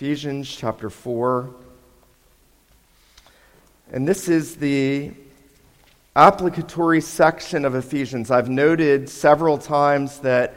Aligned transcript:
Ephesians 0.00 0.50
chapter 0.50 0.88
4. 0.88 1.50
And 3.92 4.08
this 4.08 4.30
is 4.30 4.56
the 4.56 5.10
applicatory 6.16 7.02
section 7.02 7.66
of 7.66 7.74
Ephesians. 7.74 8.30
I've 8.30 8.48
noted 8.48 9.10
several 9.10 9.58
times 9.58 10.20
that 10.20 10.56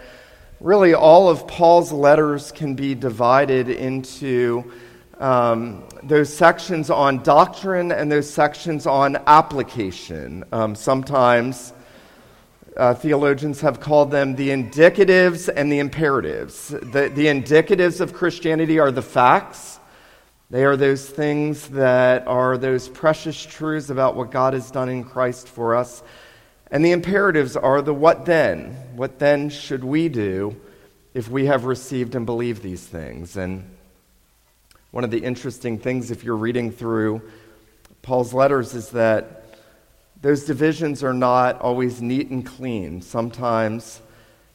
really 0.61 0.93
all 0.93 1.27
of 1.27 1.45
Paul's 1.45 1.91
letters 1.91 2.53
can 2.53 2.75
be 2.75 2.95
divided 2.95 3.67
into 3.67 4.71
um, 5.19 5.83
those 6.03 6.33
sections 6.33 6.89
on 6.89 7.21
doctrine 7.21 7.91
and 7.91 8.09
those 8.09 8.29
sections 8.29 8.87
on 8.87 9.17
application. 9.27 10.45
Um, 10.53 10.73
sometimes 10.73 11.73
uh, 12.75 12.93
theologians 12.93 13.61
have 13.61 13.79
called 13.79 14.11
them 14.11 14.35
the 14.35 14.49
indicatives 14.49 15.49
and 15.53 15.71
the 15.71 15.79
imperatives. 15.79 16.69
The, 16.69 17.11
the 17.13 17.27
indicatives 17.27 18.01
of 18.01 18.13
Christianity 18.13 18.79
are 18.79 18.91
the 18.91 19.01
facts. 19.01 19.79
They 20.49 20.65
are 20.65 20.77
those 20.77 21.09
things 21.09 21.67
that 21.69 22.27
are 22.27 22.57
those 22.57 22.87
precious 22.89 23.41
truths 23.43 23.89
about 23.89 24.15
what 24.15 24.31
God 24.31 24.53
has 24.53 24.71
done 24.71 24.89
in 24.89 25.03
Christ 25.03 25.47
for 25.47 25.75
us. 25.75 26.03
And 26.71 26.83
the 26.83 26.91
imperatives 26.91 27.55
are 27.55 27.81
the 27.81 27.93
what 27.93 28.25
then? 28.25 28.75
What 28.95 29.19
then 29.19 29.49
should 29.49 29.83
we 29.83 30.09
do 30.09 30.55
if 31.13 31.29
we 31.29 31.45
have 31.45 31.65
received 31.65 32.15
and 32.15 32.25
believed 32.25 32.63
these 32.63 32.85
things? 32.85 33.37
And 33.37 33.69
one 34.91 35.03
of 35.03 35.11
the 35.11 35.23
interesting 35.23 35.77
things, 35.77 36.11
if 36.11 36.23
you're 36.23 36.35
reading 36.35 36.71
through 36.71 37.21
Paul's 38.01 38.33
letters, 38.33 38.73
is 38.73 38.89
that 38.89 39.42
those 40.23 40.45
divisions 40.45 41.03
are 41.03 41.13
not 41.13 41.59
always 41.59 42.01
neat 42.01 42.29
and 42.29 42.45
clean. 42.45 43.01
Sometimes 43.01 43.99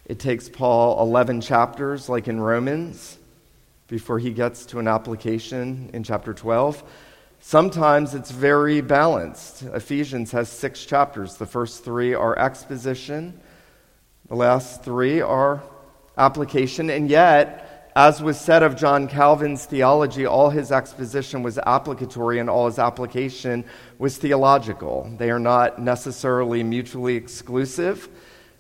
it 0.07 0.19
takes 0.19 0.49
Paul 0.49 0.99
11 1.03 1.43
chapters, 1.43 2.09
like 2.09 2.27
in 2.27 2.41
Romans, 2.41 3.19
before 3.87 4.19
he 4.19 4.31
gets 4.31 4.65
to 4.65 4.79
an 4.79 4.89
application 4.89 5.91
in 5.93 6.03
chapter 6.03 6.33
12. 6.33 6.83
Sometimes 7.41 8.15
it's 8.15 8.31
very 8.31 8.81
balanced. 8.81 9.63
Ephesians 9.63 10.33
has 10.33 10.49
six 10.49 10.87
chapters. 10.87 11.35
The 11.37 11.45
first 11.45 11.85
three 11.85 12.15
are 12.15 12.37
exposition, 12.39 13.39
the 14.27 14.37
last 14.37 14.83
three 14.83 15.21
are 15.21 15.63
application, 16.17 16.89
and 16.89 17.11
yet, 17.11 17.68
as 17.99 18.23
was 18.23 18.41
said 18.41 18.63
of 18.63 18.77
John 18.77 19.09
Calvin's 19.09 19.65
theology, 19.65 20.25
all 20.25 20.51
his 20.51 20.71
exposition 20.71 21.43
was 21.43 21.59
applicatory 21.59 22.39
and 22.39 22.49
all 22.49 22.67
his 22.67 22.79
application 22.79 23.65
was 23.99 24.19
theological. 24.19 25.13
They 25.19 25.31
are 25.31 25.41
not 25.41 25.81
necessarily 25.81 26.63
mutually 26.63 27.17
exclusive, 27.17 28.09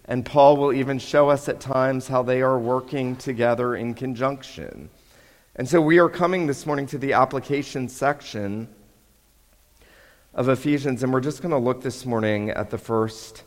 and 0.06 0.27
Paul 0.27 0.56
will 0.56 0.72
even 0.72 0.98
show 0.98 1.31
us 1.31 1.48
at 1.48 1.61
times 1.61 2.09
how 2.09 2.25
they 2.25 2.42
are 2.42 2.59
working 2.59 3.14
together 3.14 3.77
in 3.77 3.94
conjunction. 3.94 4.91
And 5.55 5.69
so 5.69 5.81
we 5.81 6.00
are 6.00 6.09
coming 6.09 6.48
this 6.48 6.66
morning 6.66 6.86
to 6.86 6.98
the 6.98 7.12
application 7.12 7.89
section 7.89 8.66
of 10.34 10.48
Ephesians, 10.48 11.05
and 11.05 11.12
we're 11.12 11.20
just 11.20 11.42
going 11.42 11.53
to 11.53 11.59
look 11.59 11.81
this 11.83 12.05
morning 12.05 12.50
at 12.50 12.70
the 12.70 12.78
first 12.78 13.44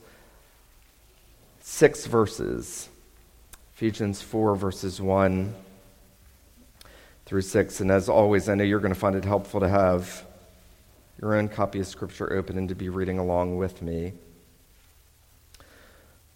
six 1.60 2.06
verses 2.06 2.88
Ephesians 3.74 4.22
4, 4.22 4.56
verses 4.56 5.02
1 5.02 5.54
through 7.32 7.42
6. 7.42 7.80
And 7.80 7.90
as 7.92 8.10
always, 8.10 8.50
I 8.50 8.56
know 8.56 8.66
you're 8.66 8.82
going 8.82 8.94
to 8.94 9.00
find 9.00 9.16
it 9.16 9.24
helpful 9.24 9.62
to 9.62 9.70
have 9.70 10.26
your 11.22 11.34
own 11.36 11.48
copy 11.48 11.80
of 11.80 11.88
Scripture 11.88 12.34
open 12.34 12.58
and 12.58 12.68
to 12.68 12.76
be 12.76 12.90
reading 12.90 13.20
along 13.20 13.56
with 13.56 13.82
me. 13.82 14.12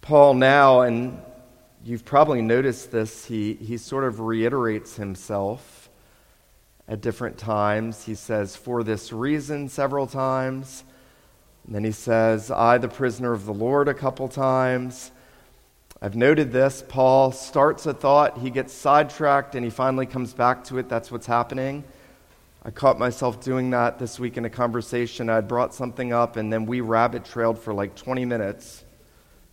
Paul, 0.00 0.32
now, 0.32 0.80
and 0.80 1.20
you've 1.84 2.06
probably 2.06 2.40
noticed 2.40 2.92
this, 2.92 3.26
he, 3.26 3.52
he 3.52 3.76
sort 3.76 4.04
of 4.04 4.20
reiterates 4.20 4.96
himself 4.96 5.90
at 6.88 7.02
different 7.02 7.36
times. 7.36 8.06
He 8.06 8.14
says, 8.14 8.56
for 8.56 8.82
this 8.82 9.12
reason, 9.12 9.68
several 9.68 10.06
times. 10.06 10.82
And 11.66 11.74
then 11.74 11.84
he 11.84 11.92
says, 11.92 12.50
I, 12.50 12.78
the 12.78 12.88
prisoner 12.88 13.34
of 13.34 13.44
the 13.44 13.52
Lord, 13.52 13.88
a 13.88 13.92
couple 13.94 14.28
times. 14.28 15.10
I've 16.02 16.14
noted 16.14 16.52
this. 16.52 16.84
Paul 16.86 17.32
starts 17.32 17.86
a 17.86 17.94
thought, 17.94 18.38
he 18.38 18.50
gets 18.50 18.74
sidetracked, 18.74 19.54
and 19.54 19.64
he 19.64 19.70
finally 19.70 20.04
comes 20.04 20.34
back 20.34 20.64
to 20.64 20.78
it. 20.78 20.90
That's 20.90 21.10
what's 21.10 21.26
happening. 21.26 21.84
I 22.62 22.70
caught 22.70 22.98
myself 22.98 23.40
doing 23.40 23.70
that 23.70 23.98
this 23.98 24.18
week 24.18 24.36
in 24.36 24.44
a 24.44 24.50
conversation. 24.50 25.30
I'd 25.30 25.48
brought 25.48 25.72
something 25.72 26.12
up, 26.12 26.36
and 26.36 26.52
then 26.52 26.66
we 26.66 26.82
rabbit 26.82 27.24
trailed 27.24 27.58
for 27.58 27.72
like 27.72 27.94
20 27.94 28.26
minutes. 28.26 28.84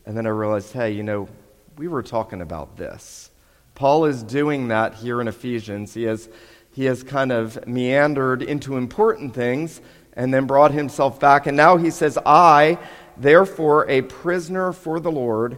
And 0.05 0.17
then 0.17 0.25
I 0.25 0.31
realized, 0.31 0.73
hey, 0.73 0.91
you 0.91 1.03
know, 1.03 1.29
we 1.77 1.87
were 1.87 2.03
talking 2.03 2.41
about 2.41 2.75
this. 2.75 3.31
Paul 3.73 4.05
is 4.05 4.21
doing 4.21 4.67
that 4.67 4.95
here 4.95 5.21
in 5.21 5.29
Ephesians. 5.29 5.93
He 5.93 6.03
has, 6.03 6.27
he 6.73 6.85
has 6.85 7.03
kind 7.03 7.31
of 7.31 7.65
meandered 7.65 8.43
into 8.43 8.75
important 8.75 9.33
things 9.33 9.79
and 10.13 10.33
then 10.33 10.45
brought 10.45 10.71
himself 10.71 11.21
back. 11.21 11.47
And 11.47 11.55
now 11.55 11.77
he 11.77 11.89
says, 11.89 12.17
I, 12.25 12.77
therefore, 13.15 13.89
a 13.89 14.01
prisoner 14.01 14.73
for 14.73 14.99
the 14.99 15.11
Lord, 15.11 15.57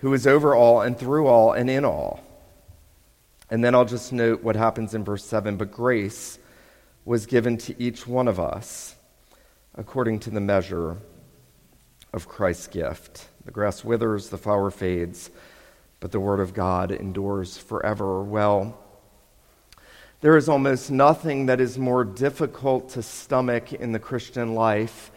who 0.00 0.12
is 0.14 0.26
over 0.26 0.54
all 0.54 0.80
and 0.82 0.98
through 0.98 1.26
all 1.26 1.52
and 1.52 1.70
in 1.70 1.84
all. 1.84 2.20
And 3.50 3.64
then 3.64 3.74
I'll 3.74 3.84
just 3.84 4.12
note 4.12 4.42
what 4.42 4.56
happens 4.56 4.94
in 4.94 5.04
verse 5.04 5.24
7 5.24 5.56
but 5.56 5.72
grace 5.72 6.38
was 7.04 7.26
given 7.26 7.56
to 7.58 7.82
each 7.82 8.06
one 8.06 8.28
of 8.28 8.38
us 8.38 8.94
according 9.74 10.20
to 10.20 10.30
the 10.30 10.40
measure 10.40 10.98
of 12.12 12.28
Christ's 12.28 12.66
gift. 12.66 13.26
The 13.44 13.50
grass 13.50 13.84
withers, 13.84 14.28
the 14.28 14.38
flower 14.38 14.70
fades, 14.70 15.30
but 16.00 16.12
the 16.12 16.20
word 16.20 16.40
of 16.40 16.54
God 16.54 16.90
endures 16.90 17.56
forever. 17.56 18.22
Well, 18.22 18.78
there 20.20 20.36
is 20.36 20.48
almost 20.48 20.90
nothing 20.90 21.46
that 21.46 21.60
is 21.60 21.78
more 21.78 22.04
difficult 22.04 22.90
to 22.90 23.02
stomach 23.02 23.72
in 23.72 23.92
the 23.92 23.98
Christian 23.98 24.54
life 24.54 25.10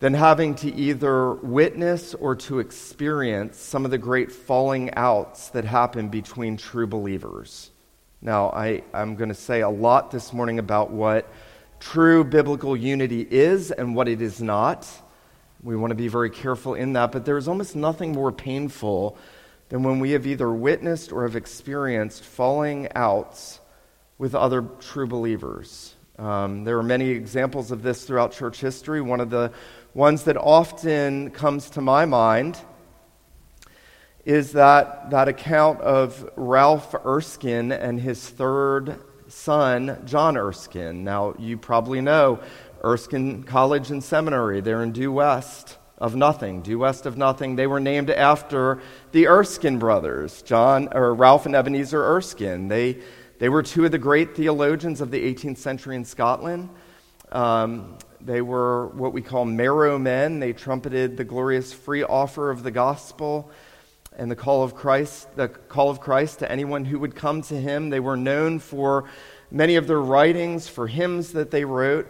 than 0.00 0.14
having 0.14 0.54
to 0.56 0.74
either 0.74 1.34
witness 1.34 2.14
or 2.14 2.34
to 2.34 2.58
experience 2.58 3.58
some 3.58 3.84
of 3.84 3.90
the 3.90 3.98
great 3.98 4.30
falling 4.32 4.92
outs 4.94 5.50
that 5.50 5.64
happen 5.64 6.08
between 6.08 6.56
true 6.56 6.86
believers. 6.86 7.70
Now, 8.20 8.50
I, 8.50 8.82
I'm 8.92 9.16
going 9.16 9.28
to 9.28 9.34
say 9.34 9.60
a 9.60 9.68
lot 9.68 10.10
this 10.10 10.32
morning 10.32 10.58
about 10.58 10.90
what 10.90 11.30
true 11.78 12.24
biblical 12.24 12.76
unity 12.76 13.26
is 13.30 13.70
and 13.70 13.94
what 13.94 14.08
it 14.08 14.22
is 14.22 14.40
not. 14.40 14.88
We 15.62 15.76
want 15.76 15.90
to 15.92 15.94
be 15.94 16.08
very 16.08 16.30
careful 16.30 16.74
in 16.74 16.94
that, 16.94 17.12
but 17.12 17.24
there's 17.24 17.48
almost 17.48 17.76
nothing 17.76 18.12
more 18.12 18.32
painful 18.32 19.16
than 19.68 19.82
when 19.82 20.00
we 20.00 20.10
have 20.10 20.26
either 20.26 20.50
witnessed 20.50 21.12
or 21.12 21.22
have 21.22 21.36
experienced 21.36 22.24
falling 22.24 22.88
outs 22.94 23.60
with 24.18 24.34
other 24.34 24.62
true 24.80 25.06
believers. 25.06 25.94
Um, 26.18 26.64
there 26.64 26.78
are 26.78 26.82
many 26.82 27.08
examples 27.10 27.70
of 27.70 27.82
this 27.82 28.04
throughout 28.04 28.32
church 28.32 28.60
history. 28.60 29.00
One 29.00 29.20
of 29.20 29.30
the 29.30 29.52
ones 29.94 30.24
that 30.24 30.36
often 30.36 31.30
comes 31.30 31.70
to 31.70 31.80
my 31.80 32.04
mind 32.04 32.58
is 34.24 34.52
that, 34.52 35.10
that 35.10 35.28
account 35.28 35.80
of 35.80 36.28
Ralph 36.36 36.94
Erskine 37.04 37.70
and 37.70 38.00
his 38.00 38.28
third 38.28 38.98
son, 39.28 40.02
John 40.04 40.36
Erskine. 40.36 41.04
Now, 41.04 41.34
you 41.38 41.56
probably 41.56 42.00
know 42.00 42.40
Erskine 42.82 43.44
College 43.44 43.90
and 43.90 44.02
Seminary. 44.02 44.60
They're 44.60 44.82
in 44.82 44.92
due 44.92 45.12
west 45.12 45.78
of 45.98 46.16
nothing, 46.16 46.62
due 46.62 46.78
west 46.80 47.06
of 47.06 47.16
nothing. 47.16 47.54
They 47.54 47.66
were 47.66 47.80
named 47.80 48.10
after 48.10 48.80
the 49.12 49.28
Erskine 49.28 49.78
brothers, 49.78 50.42
John 50.42 50.88
or 50.92 51.14
Ralph 51.14 51.46
and 51.46 51.54
Ebenezer 51.54 52.02
Erskine. 52.02 52.68
They, 52.68 52.98
they 53.38 53.48
were 53.48 53.62
two 53.62 53.84
of 53.84 53.92
the 53.92 53.98
great 53.98 54.34
theologians 54.34 55.00
of 55.00 55.10
the 55.10 55.34
18th 55.34 55.58
century 55.58 55.94
in 55.96 56.04
Scotland. 56.04 56.70
Um, 57.30 57.98
they 58.24 58.40
were 58.40 58.88
what 58.88 59.12
we 59.12 59.20
call 59.20 59.44
marrow 59.44 59.98
men. 59.98 60.40
They 60.40 60.52
trumpeted 60.52 61.16
the 61.16 61.24
glorious 61.24 61.72
free 61.72 62.02
offer 62.02 62.50
of 62.50 62.62
the 62.62 62.70
gospel 62.70 63.50
and 64.16 64.30
the 64.30 64.36
call 64.36 64.62
of 64.62 64.74
Christ, 64.74 65.34
the 65.36 65.48
call 65.48 65.90
of 65.90 66.00
Christ 66.00 66.38
to 66.38 66.50
anyone 66.50 66.84
who 66.84 66.98
would 67.00 67.14
come 67.14 67.42
to 67.42 67.60
him. 67.60 67.90
They 67.90 68.00
were 68.00 68.16
known 68.16 68.60
for 68.60 69.04
many 69.50 69.76
of 69.76 69.86
their 69.86 70.00
writings, 70.00 70.68
for 70.68 70.86
hymns 70.86 71.32
that 71.32 71.50
they 71.50 71.64
wrote. 71.64 72.06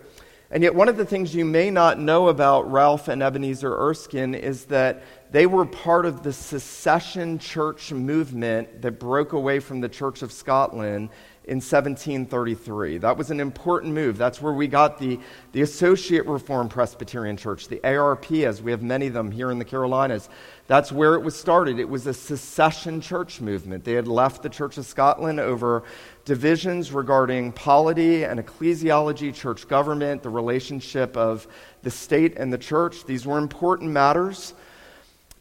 And 0.50 0.62
yet, 0.62 0.74
one 0.74 0.88
of 0.88 0.96
the 0.96 1.04
things 1.04 1.34
you 1.34 1.44
may 1.44 1.70
not 1.70 1.98
know 1.98 2.28
about 2.28 2.70
Ralph 2.70 3.08
and 3.08 3.22
Ebenezer 3.22 3.74
Erskine 3.74 4.34
is 4.34 4.66
that 4.66 5.02
they 5.32 5.46
were 5.46 5.64
part 5.64 6.06
of 6.06 6.22
the 6.22 6.32
secession 6.32 7.40
church 7.40 7.90
movement 7.90 8.82
that 8.82 9.00
broke 9.00 9.32
away 9.32 9.58
from 9.58 9.80
the 9.80 9.88
Church 9.88 10.22
of 10.22 10.30
Scotland 10.30 11.08
in 11.46 11.56
1733. 11.56 12.98
That 12.98 13.18
was 13.18 13.30
an 13.30 13.38
important 13.38 13.92
move. 13.92 14.16
That's 14.16 14.40
where 14.40 14.54
we 14.54 14.66
got 14.66 14.98
the, 14.98 15.20
the 15.52 15.60
Associate 15.60 16.26
Reformed 16.26 16.70
Presbyterian 16.70 17.36
Church, 17.36 17.68
the 17.68 17.84
ARP, 17.84 18.32
as 18.32 18.62
we 18.62 18.70
have 18.70 18.82
many 18.82 19.08
of 19.08 19.12
them 19.12 19.30
here 19.30 19.50
in 19.50 19.58
the 19.58 19.64
Carolinas. 19.64 20.30
That's 20.68 20.90
where 20.90 21.14
it 21.14 21.20
was 21.20 21.38
started. 21.38 21.78
It 21.78 21.88
was 21.88 22.06
a 22.06 22.14
secession 22.14 23.02
church 23.02 23.42
movement. 23.42 23.84
They 23.84 23.92
had 23.92 24.08
left 24.08 24.42
the 24.42 24.48
Church 24.48 24.78
of 24.78 24.86
Scotland 24.86 25.38
over 25.38 25.84
divisions 26.24 26.92
regarding 26.92 27.52
polity 27.52 28.24
and 28.24 28.40
ecclesiology, 28.40 29.34
church 29.34 29.68
government, 29.68 30.22
the 30.22 30.30
relationship 30.30 31.14
of 31.14 31.46
the 31.82 31.90
state 31.90 32.38
and 32.38 32.50
the 32.50 32.58
church. 32.58 33.04
These 33.04 33.26
were 33.26 33.36
important 33.36 33.90
matters. 33.90 34.54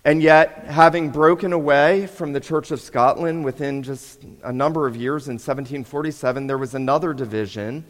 And 0.06 0.22
yet, 0.22 0.66
having 0.66 1.12
broken 1.12 1.54
away 1.54 2.08
from 2.08 2.34
the 2.34 2.42
Church 2.42 2.72
of 2.72 2.82
Scotland 2.82 3.46
within 3.46 3.84
just 3.84 4.22
a 4.44 4.52
number 4.52 4.86
of 4.86 4.98
years 4.98 5.30
in 5.30 5.36
1747, 5.36 6.46
there 6.46 6.58
was 6.58 6.76
another 6.76 7.14
division, 7.14 7.86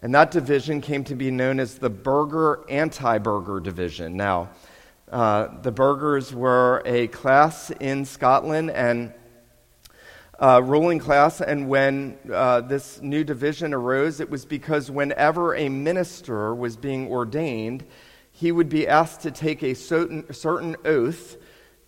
and 0.00 0.12
that 0.16 0.32
division 0.32 0.80
came 0.80 1.04
to 1.04 1.14
be 1.14 1.30
known 1.30 1.60
as 1.60 1.78
the 1.78 1.90
Burgher 1.90 2.68
Anti 2.68 3.18
Burgher 3.18 3.60
division. 3.60 4.16
Now, 4.16 4.50
uh, 5.12 5.60
the 5.62 5.70
Burghers 5.70 6.34
were 6.34 6.82
a 6.84 7.06
class 7.06 7.70
in 7.70 8.04
Scotland 8.04 8.72
and 8.72 9.12
uh, 10.40 10.60
ruling 10.60 10.98
class, 10.98 11.40
and 11.40 11.68
when 11.68 12.18
uh, 12.32 12.62
this 12.62 13.00
new 13.00 13.22
division 13.22 13.72
arose, 13.72 14.18
it 14.18 14.28
was 14.28 14.44
because 14.44 14.90
whenever 14.90 15.54
a 15.54 15.68
minister 15.68 16.52
was 16.52 16.76
being 16.76 17.06
ordained, 17.06 17.84
he 18.32 18.50
would 18.50 18.68
be 18.68 18.88
asked 18.88 19.20
to 19.20 19.30
take 19.30 19.62
a 19.62 19.74
certain, 19.74 20.32
certain 20.32 20.74
oath 20.84 21.36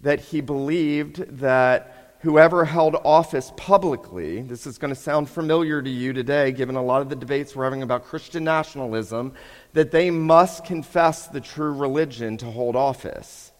that 0.01 0.21
he 0.21 0.41
believed 0.41 1.39
that 1.39 2.17
whoever 2.21 2.65
held 2.65 2.97
office 3.05 3.53
publicly, 3.57 4.43
this 4.43 4.67
is 4.67 4.79
going 4.79 4.93
to 4.93 5.01
sound 5.01 5.29
familiar 5.29 5.81
to 5.81 5.91
you 5.91 6.13
today, 6.13 6.51
given 6.53 6.77
a 6.77 6.83
lot 6.83 7.03
of 7.03 7.09
the 7.09 7.17
debates 7.17 7.55
we're 7.55 7.65
having 7.65 7.83
about 7.83 8.05
Christian 8.05 8.45
nationalism, 8.45 9.33
that 9.75 9.91
they 9.91 10.11
must 10.11 10.65
confess 10.65 11.29
the 11.29 11.41
true 11.41 11.73
religion 11.73 12.37
to 12.39 12.47
hold 12.47 12.75
office. 12.75 13.53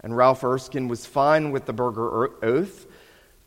And 0.00 0.16
Ralph 0.16 0.44
Erskine 0.44 0.88
was 0.88 1.06
fine 1.06 1.50
with 1.50 1.66
the 1.66 1.72
Burgher 1.72 2.06
er, 2.06 2.30
Oath, 2.42 2.86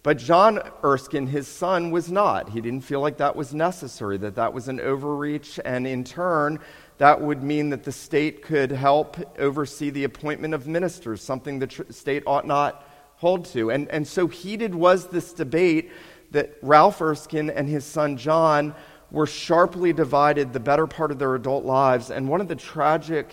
but 0.01 0.17
John 0.17 0.59
Erskine, 0.83 1.27
his 1.27 1.47
son, 1.47 1.91
was 1.91 2.11
not. 2.11 2.49
He 2.49 2.61
didn't 2.61 2.81
feel 2.81 3.01
like 3.01 3.17
that 3.17 3.35
was 3.35 3.53
necessary, 3.53 4.17
that 4.17 4.35
that 4.35 4.53
was 4.53 4.67
an 4.67 4.79
overreach, 4.79 5.59
and 5.63 5.85
in 5.85 6.03
turn, 6.03 6.59
that 6.99 7.21
would 7.21 7.41
mean 7.41 7.69
that 7.69 7.83
the 7.83 7.93
state 7.93 8.43
could 8.43 8.71
help 8.71 9.17
oversee 9.39 9.89
the 9.89 10.03
appointment 10.03 10.53
of 10.53 10.67
ministers, 10.67 11.23
something 11.23 11.57
the 11.57 11.67
tr- 11.67 11.83
state 11.91 12.23
ought 12.27 12.45
not 12.45 12.85
hold 13.15 13.45
to. 13.45 13.71
And, 13.71 13.87
and 13.87 14.05
so 14.05 14.27
heated 14.27 14.75
was 14.75 15.07
this 15.07 15.31
debate 15.31 15.91
that 16.31 16.57
Ralph 16.61 17.01
Erskine 17.01 17.49
and 17.49 17.69
his 17.69 17.85
son 17.85 18.17
John 18.17 18.75
were 19.11 19.25
sharply 19.25 19.93
divided 19.93 20.51
the 20.51 20.59
better 20.59 20.87
part 20.87 21.11
of 21.11 21.19
their 21.19 21.35
adult 21.35 21.63
lives. 21.63 22.11
And 22.11 22.27
one 22.27 22.41
of 22.41 22.49
the 22.49 22.55
tragic 22.55 23.31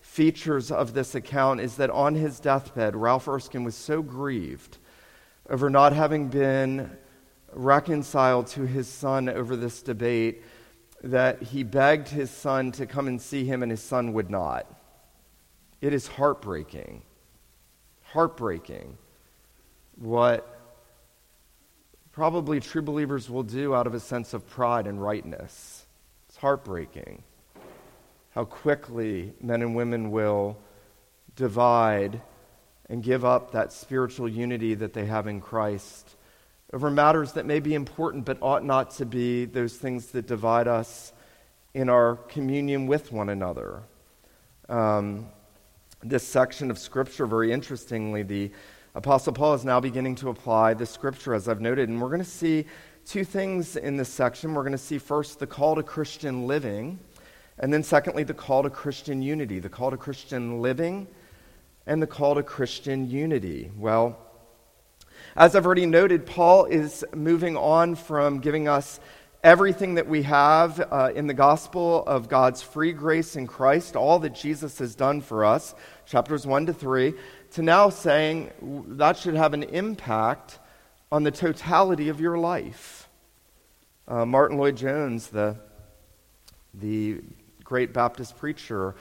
features 0.00 0.70
of 0.70 0.94
this 0.94 1.16
account 1.16 1.60
is 1.60 1.74
that 1.76 1.90
on 1.90 2.14
his 2.14 2.38
deathbed, 2.38 2.94
Ralph 2.94 3.26
Erskine 3.26 3.64
was 3.64 3.74
so 3.74 4.00
grieved 4.00 4.78
over 5.50 5.68
not 5.68 5.92
having 5.92 6.28
been 6.28 6.96
reconciled 7.52 8.46
to 8.46 8.62
his 8.62 8.86
son 8.86 9.28
over 9.28 9.56
this 9.56 9.82
debate 9.82 10.42
that 11.02 11.42
he 11.42 11.62
begged 11.62 12.08
his 12.08 12.30
son 12.30 12.72
to 12.72 12.86
come 12.86 13.06
and 13.06 13.20
see 13.20 13.44
him, 13.44 13.62
and 13.62 13.70
his 13.70 13.82
son 13.82 14.12
would 14.12 14.30
not. 14.30 14.66
It 15.80 15.92
is 15.92 16.06
heartbreaking. 16.06 17.02
Heartbreaking 18.02 18.98
what 19.96 20.60
probably 22.12 22.60
true 22.60 22.82
believers 22.82 23.28
will 23.28 23.42
do 23.42 23.74
out 23.74 23.86
of 23.86 23.94
a 23.94 24.00
sense 24.00 24.32
of 24.34 24.48
pride 24.48 24.86
and 24.86 25.02
rightness. 25.02 25.86
It's 26.28 26.36
heartbreaking 26.36 27.22
how 28.30 28.44
quickly 28.44 29.32
men 29.40 29.62
and 29.62 29.74
women 29.74 30.10
will 30.10 30.56
divide 31.34 32.20
and 32.88 33.02
give 33.02 33.24
up 33.24 33.50
that 33.52 33.72
spiritual 33.72 34.28
unity 34.28 34.74
that 34.74 34.92
they 34.92 35.06
have 35.06 35.26
in 35.26 35.40
Christ 35.40 36.14
over 36.72 36.90
matters 36.90 37.32
that 37.32 37.46
may 37.46 37.60
be 37.60 37.74
important 37.74 38.24
but 38.24 38.36
ought 38.42 38.64
not 38.64 38.90
to 38.90 39.06
be 39.06 39.46
those 39.46 39.76
things 39.76 40.08
that 40.08 40.26
divide 40.26 40.68
us 40.68 41.12
in 41.72 41.88
our 41.88 42.16
communion 42.28 42.86
with 42.86 43.10
one 43.10 43.30
another. 43.30 43.82
Um, 44.68 45.28
this 46.02 46.26
section 46.26 46.70
of 46.70 46.78
Scripture, 46.78 47.26
very 47.26 47.52
interestingly, 47.52 48.22
the 48.22 48.50
Apostle 48.94 49.32
Paul 49.32 49.54
is 49.54 49.64
now 49.64 49.80
beginning 49.80 50.14
to 50.16 50.28
apply 50.28 50.74
the 50.74 50.84
Scripture, 50.84 51.34
as 51.34 51.48
I've 51.48 51.60
noted, 51.60 51.88
and 51.88 52.00
we're 52.00 52.08
going 52.08 52.18
to 52.20 52.24
see 52.24 52.66
two 53.06 53.24
things 53.24 53.76
in 53.76 53.96
this 53.96 54.08
section. 54.08 54.54
We're 54.54 54.62
going 54.62 54.72
to 54.72 54.78
see 54.78 54.98
first 54.98 55.38
the 55.38 55.46
call 55.46 55.74
to 55.76 55.82
Christian 55.82 56.46
living, 56.46 56.98
and 57.58 57.72
then 57.72 57.82
secondly, 57.82 58.24
the 58.24 58.34
call 58.34 58.62
to 58.62 58.70
Christian 58.70 59.22
unity, 59.22 59.58
the 59.58 59.68
call 59.68 59.90
to 59.90 59.96
Christian 59.96 60.60
living, 60.60 61.06
and 61.86 62.02
the 62.02 62.06
call 62.06 62.34
to 62.34 62.42
Christian 62.42 63.08
unity. 63.08 63.70
Well, 63.76 64.18
as 65.38 65.54
I've 65.54 65.66
already 65.66 65.86
noted, 65.86 66.26
Paul 66.26 66.64
is 66.64 67.04
moving 67.14 67.56
on 67.56 67.94
from 67.94 68.40
giving 68.40 68.66
us 68.66 68.98
everything 69.44 69.94
that 69.94 70.08
we 70.08 70.22
have 70.22 70.80
uh, 70.90 71.12
in 71.14 71.28
the 71.28 71.34
gospel 71.34 72.02
of 72.08 72.28
God's 72.28 72.60
free 72.60 72.90
grace 72.90 73.36
in 73.36 73.46
Christ, 73.46 73.94
all 73.94 74.18
that 74.18 74.34
Jesus 74.34 74.80
has 74.80 74.96
done 74.96 75.20
for 75.20 75.44
us, 75.44 75.76
chapters 76.06 76.44
1 76.44 76.66
to 76.66 76.72
3, 76.72 77.14
to 77.52 77.62
now 77.62 77.88
saying 77.88 78.50
that 78.98 79.16
should 79.16 79.36
have 79.36 79.54
an 79.54 79.62
impact 79.62 80.58
on 81.12 81.22
the 81.22 81.30
totality 81.30 82.08
of 82.08 82.20
your 82.20 82.36
life. 82.36 83.08
Uh, 84.08 84.26
Martyn 84.26 84.58
Lloyd-Jones, 84.58 85.28
the, 85.28 85.54
the 86.74 87.20
great 87.62 87.92
Baptist 87.92 88.36
preacher, 88.36 88.96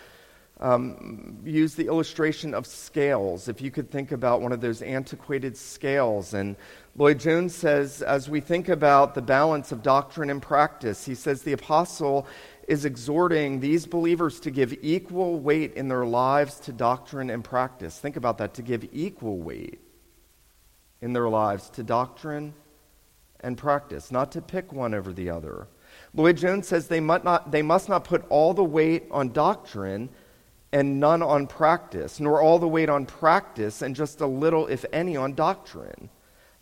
um, 0.60 1.38
use 1.46 1.76
the 1.76 1.88
illustration 1.88 2.54
of 2.54 2.66
scales. 2.66 3.48
If 3.48 3.62
you 3.62 3.72
could 3.72 3.92
think 3.92 4.12
about 4.12 4.42
one 4.42 4.52
of 4.52 4.62
those 4.62 4.82
antiquated 4.82 5.56
scales. 5.56 6.34
And 6.34 6.56
Lloyd-Jones 6.96 7.54
says, 7.54 8.02
as 8.02 8.28
we 8.28 8.40
think 8.42 8.70
about 8.70 9.14
the 9.14 9.22
balance 9.22 9.72
of 9.72 9.84
doctrine 9.84 10.30
and 10.30 10.42
practice, 10.42 11.06
he 11.06 11.16
says 11.16 11.44
the 11.44 11.54
apostle 11.54 12.28
is 12.68 12.86
exhorting 12.86 13.60
these 13.60 13.86
believers 13.86 14.40
to 14.42 14.52
give 14.52 14.76
equal 14.82 15.40
weight 15.40 15.74
in 15.76 15.88
their 15.88 16.06
lives 16.06 16.60
to 16.62 16.74
doctrine 16.74 17.30
and 17.30 17.44
practice. 17.44 18.00
Think 18.00 18.18
about 18.18 18.38
that, 18.40 18.54
to 18.56 18.62
give 18.62 18.88
equal 18.92 19.38
weight 19.38 19.80
in 21.02 21.14
their 21.14 21.30
lives 21.30 21.70
to 21.70 21.84
doctrine 21.84 22.54
and 23.42 23.58
practice, 23.58 24.12
not 24.12 24.32
to 24.32 24.42
pick 24.42 24.74
one 24.74 24.96
over 24.96 25.14
the 25.14 25.30
other. 25.30 25.68
Lloyd-Jones 26.16 26.68
says 26.68 26.88
they 26.88 27.00
must, 27.00 27.24
not, 27.24 27.52
they 27.52 27.62
must 27.62 27.88
not 27.88 28.04
put 28.04 28.26
all 28.30 28.54
the 28.54 28.64
weight 28.64 29.06
on 29.12 29.32
doctrine 29.32 30.10
and 30.78 31.00
none 31.00 31.24
on 31.24 31.48
practice, 31.48 32.20
nor 32.20 32.40
all 32.40 32.60
the 32.60 32.68
weight 32.68 32.88
on 32.88 33.04
practice 33.04 33.82
and 33.82 33.96
just 33.96 34.22
a 34.22 34.28
little, 34.28 34.68
if 34.68 34.86
any, 34.94 35.18
on 35.18 35.34
doctrine. 35.34 36.08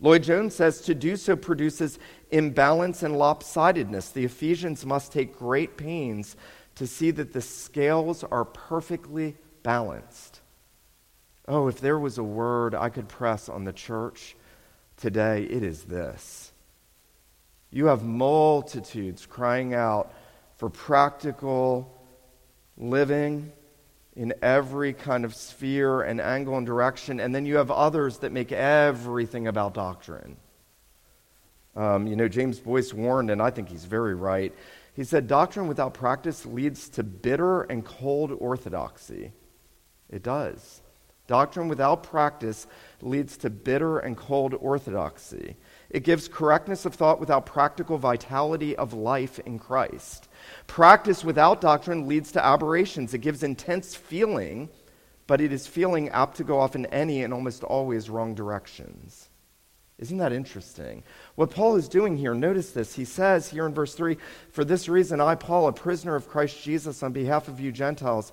Lloyd-Jones 0.00 0.54
says 0.54 0.80
to 0.82 0.94
do 0.94 1.16
so 1.16 1.36
produces 1.36 1.98
imbalance 2.30 3.02
and 3.02 3.14
lopsidedness. 3.14 4.14
The 4.14 4.24
Ephesians 4.24 4.86
must 4.86 5.12
take 5.12 5.38
great 5.38 5.76
pains 5.76 6.34
to 6.76 6.86
see 6.86 7.10
that 7.10 7.34
the 7.34 7.42
scales 7.42 8.24
are 8.24 8.46
perfectly 8.46 9.36
balanced. 9.62 10.40
Oh, 11.46 11.68
if 11.68 11.82
there 11.82 11.98
was 11.98 12.16
a 12.16 12.24
word 12.24 12.74
I 12.74 12.88
could 12.88 13.08
press 13.08 13.50
on 13.50 13.64
the 13.64 13.72
church 13.74 14.34
today, 14.96 15.42
it 15.44 15.62
is 15.62 15.84
this. 15.84 16.52
You 17.70 17.86
have 17.86 18.02
multitudes 18.02 19.26
crying 19.26 19.74
out 19.74 20.10
for 20.56 20.70
practical 20.70 21.92
living 22.78 23.52
in 24.16 24.32
every 24.40 24.94
kind 24.94 25.24
of 25.24 25.34
sphere 25.34 26.00
and 26.02 26.20
angle 26.20 26.56
and 26.56 26.66
direction, 26.66 27.20
and 27.20 27.34
then 27.34 27.44
you 27.44 27.56
have 27.56 27.70
others 27.70 28.18
that 28.18 28.32
make 28.32 28.50
everything 28.50 29.46
about 29.46 29.74
doctrine. 29.74 30.36
Um, 31.76 32.06
you 32.06 32.16
know, 32.16 32.26
James 32.26 32.58
Boice 32.58 32.94
warned, 32.94 33.30
and 33.30 33.42
I 33.42 33.50
think 33.50 33.68
he's 33.68 33.84
very 33.84 34.14
right. 34.14 34.54
He 34.94 35.04
said, 35.04 35.28
Doctrine 35.28 35.68
without 35.68 35.92
practice 35.92 36.46
leads 36.46 36.88
to 36.90 37.02
bitter 37.02 37.62
and 37.62 37.84
cold 37.84 38.32
orthodoxy. 38.32 39.32
It 40.08 40.22
does. 40.22 40.80
Doctrine 41.26 41.68
without 41.68 42.02
practice 42.02 42.66
leads 43.02 43.36
to 43.38 43.50
bitter 43.50 43.98
and 43.98 44.16
cold 44.16 44.54
orthodoxy. 44.54 45.56
It 45.90 46.04
gives 46.04 46.28
correctness 46.28 46.86
of 46.86 46.94
thought 46.94 47.20
without 47.20 47.44
practical 47.44 47.98
vitality 47.98 48.74
of 48.76 48.94
life 48.94 49.38
in 49.40 49.58
Christ. 49.58 50.25
Practice 50.66 51.24
without 51.24 51.60
doctrine 51.60 52.06
leads 52.06 52.32
to 52.32 52.44
aberrations. 52.44 53.14
It 53.14 53.18
gives 53.18 53.42
intense 53.42 53.94
feeling, 53.94 54.68
but 55.26 55.40
it 55.40 55.52
is 55.52 55.66
feeling 55.66 56.08
apt 56.10 56.36
to 56.38 56.44
go 56.44 56.58
off 56.58 56.74
in 56.74 56.86
any 56.86 57.22
and 57.22 57.32
almost 57.32 57.64
always 57.64 58.10
wrong 58.10 58.34
directions. 58.34 59.28
Isn't 59.98 60.18
that 60.18 60.32
interesting? 60.32 61.02
What 61.36 61.50
Paul 61.50 61.76
is 61.76 61.88
doing 61.88 62.18
here, 62.18 62.34
notice 62.34 62.70
this. 62.72 62.94
He 62.94 63.06
says 63.06 63.48
here 63.48 63.66
in 63.66 63.72
verse 63.72 63.94
3 63.94 64.18
For 64.50 64.64
this 64.64 64.88
reason, 64.88 65.20
I, 65.20 65.34
Paul, 65.34 65.68
a 65.68 65.72
prisoner 65.72 66.14
of 66.14 66.28
Christ 66.28 66.62
Jesus, 66.62 67.02
on 67.02 67.12
behalf 67.12 67.48
of 67.48 67.60
you 67.60 67.72
Gentiles, 67.72 68.32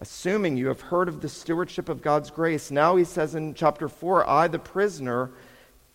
assuming 0.00 0.56
you 0.56 0.68
have 0.68 0.80
heard 0.80 1.08
of 1.08 1.20
the 1.20 1.28
stewardship 1.28 1.90
of 1.90 2.00
God's 2.00 2.30
grace. 2.30 2.70
Now 2.70 2.96
he 2.96 3.04
says 3.04 3.34
in 3.34 3.52
chapter 3.54 3.88
4 3.88 4.28
I, 4.28 4.48
the 4.48 4.58
prisoner, 4.58 5.30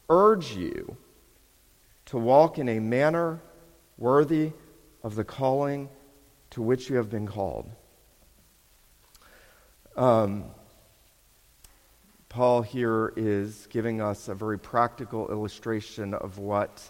urge 0.07 0.55
you 0.55 0.97
to 2.05 2.17
walk 2.17 2.59
in 2.59 2.69
a 2.69 2.79
manner 2.79 3.41
worthy 3.97 4.51
of 5.04 5.16
the 5.16 5.24
calling 5.24 5.89
to 6.51 6.62
which 6.62 6.89
you 6.89 6.96
have 6.96 7.10
been 7.10 7.27
called. 7.27 7.70
Um, 9.96 10.46
Paul 12.30 12.62
here 12.62 13.13
is 13.16 13.68
giving 13.70 14.01
us 14.01 14.27
a 14.27 14.36
very 14.36 14.60
practical 14.60 15.30
illustration 15.30 16.13
of 16.13 16.38
what 16.38 16.89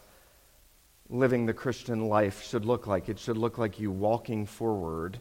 living 1.10 1.46
the 1.46 1.54
Christian 1.54 2.10
life 2.10 2.44
should 2.44 2.66
look 2.66 2.88
like. 2.88 3.08
It 3.08 3.18
should 3.18 3.38
look 3.38 3.58
like 3.58 3.80
you 3.80 3.92
walking 3.92 4.46
forward 4.46 5.20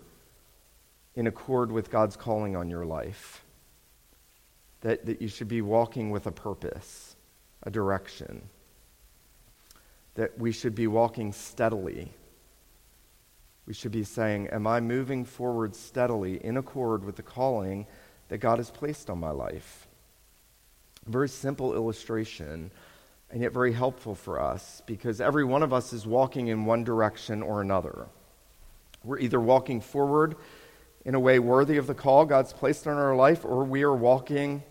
in 1.14 1.26
accord 1.26 1.70
with 1.70 1.90
God's 1.90 2.16
calling 2.16 2.56
on 2.56 2.68
your 2.68 2.84
life. 2.84 3.44
That, 4.80 5.06
that 5.06 5.22
you 5.22 5.28
should 5.28 5.48
be 5.48 5.62
walking 5.62 6.10
with 6.10 6.26
a 6.26 6.32
purpose, 6.32 7.16
a 7.62 7.70
direction. 7.70 8.42
That 10.14 10.38
we 10.38 10.52
should 10.52 10.74
be 10.74 10.86
walking 10.86 11.32
steadily. 11.32 12.12
We 13.66 13.74
should 13.74 13.92
be 13.92 14.04
saying, 14.04 14.48
Am 14.48 14.66
I 14.66 14.80
moving 14.80 15.24
forward 15.24 15.74
steadily 15.74 16.44
in 16.44 16.56
accord 16.56 17.04
with 17.04 17.16
the 17.16 17.22
calling 17.22 17.86
that 18.28 18.38
God 18.38 18.58
has 18.58 18.70
placed 18.70 19.10
on 19.10 19.18
my 19.18 19.30
life? 19.30 19.86
very 21.06 21.28
simple 21.28 21.74
illustration, 21.74 22.70
and 23.30 23.42
yet 23.42 23.52
very 23.52 23.72
helpful 23.72 24.14
for 24.14 24.40
us 24.40 24.82
because 24.86 25.20
every 25.20 25.44
one 25.44 25.62
of 25.62 25.72
us 25.72 25.92
is 25.92 26.06
walking 26.06 26.48
in 26.48 26.64
one 26.64 26.84
direction 26.84 27.42
or 27.42 27.60
another. 27.60 28.06
We're 29.04 29.18
either 29.18 29.40
walking 29.40 29.80
forward 29.80 30.36
in 31.04 31.14
a 31.14 31.20
way 31.20 31.38
worthy 31.38 31.76
of 31.76 31.86
the 31.86 31.94
call 31.94 32.24
God's 32.24 32.52
placed 32.52 32.86
on 32.86 32.96
our 32.96 33.14
life, 33.14 33.44
or 33.44 33.64
we 33.64 33.82
are 33.82 33.94
walking 33.94 34.64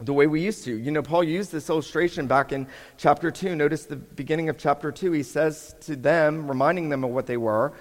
the 0.00 0.12
way 0.12 0.26
we 0.26 0.40
used 0.40 0.64
to. 0.64 0.76
You 0.76 0.90
know, 0.90 1.02
Paul 1.02 1.22
used 1.22 1.52
this 1.52 1.70
illustration 1.70 2.26
back 2.26 2.50
in 2.50 2.66
chapter 2.96 3.30
2. 3.30 3.54
Notice 3.54 3.84
the 3.84 3.94
beginning 3.94 4.48
of 4.48 4.58
chapter 4.58 4.90
2. 4.90 5.12
He 5.12 5.22
says 5.22 5.76
to 5.82 5.94
them, 5.94 6.48
reminding 6.48 6.88
them 6.88 7.04
of 7.04 7.10
what 7.10 7.26
they 7.26 7.36
were, 7.36 7.72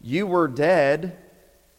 You 0.00 0.26
were 0.26 0.48
dead 0.48 1.16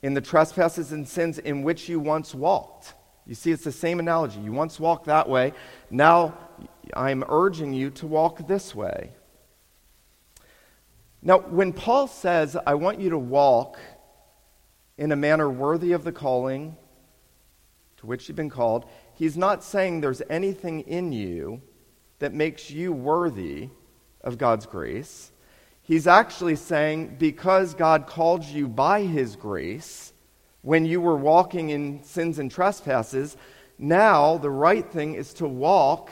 in 0.01 0.13
the 0.13 0.21
trespasses 0.21 0.91
and 0.91 1.07
sins 1.07 1.39
in 1.39 1.63
which 1.63 1.89
you 1.89 1.99
once 1.99 2.33
walked. 2.35 2.93
You 3.25 3.35
see, 3.35 3.51
it's 3.51 3.63
the 3.63 3.71
same 3.71 3.99
analogy. 3.99 4.39
You 4.39 4.53
once 4.53 4.79
walked 4.79 5.05
that 5.07 5.27
way. 5.27 5.53
Now 5.89 6.37
I'm 6.93 7.23
urging 7.27 7.73
you 7.73 7.89
to 7.91 8.07
walk 8.07 8.47
this 8.47 8.73
way. 8.73 9.11
Now, 11.21 11.39
when 11.39 11.73
Paul 11.73 12.07
says, 12.07 12.55
I 12.65 12.75
want 12.75 13.01
you 13.01 13.09
to 13.09 13.17
walk 13.17 13.79
in 14.97 15.11
a 15.11 15.15
manner 15.15 15.49
worthy 15.49 15.91
of 15.91 16.03
the 16.03 16.11
calling 16.11 16.77
to 17.97 18.05
which 18.05 18.27
you've 18.27 18.37
been 18.37 18.49
called, 18.49 18.85
he's 19.15 19.35
not 19.35 19.63
saying 19.63 20.01
there's 20.01 20.21
anything 20.29 20.81
in 20.81 21.11
you 21.11 21.61
that 22.19 22.33
makes 22.33 22.71
you 22.71 22.93
worthy 22.93 23.69
of 24.21 24.37
God's 24.37 24.65
grace. 24.65 25.31
He's 25.87 26.05
actually 26.05 26.57
saying, 26.57 27.15
because 27.17 27.73
God 27.73 28.07
called 28.07 28.43
you 28.43 28.67
by 28.67 29.03
his 29.03 29.37
grace, 29.37 30.11
when 30.67 30.85
you 30.85 30.99
were 30.99 31.15
walking 31.15 31.69
in 31.69 32.03
sins 32.03 32.39
and 32.39 32.51
trespasses. 32.51 33.37
Now, 33.79 34.37
the 34.37 34.49
right 34.49 34.85
thing 34.85 35.13
is 35.13 35.33
to 35.35 35.47
walk 35.47 36.11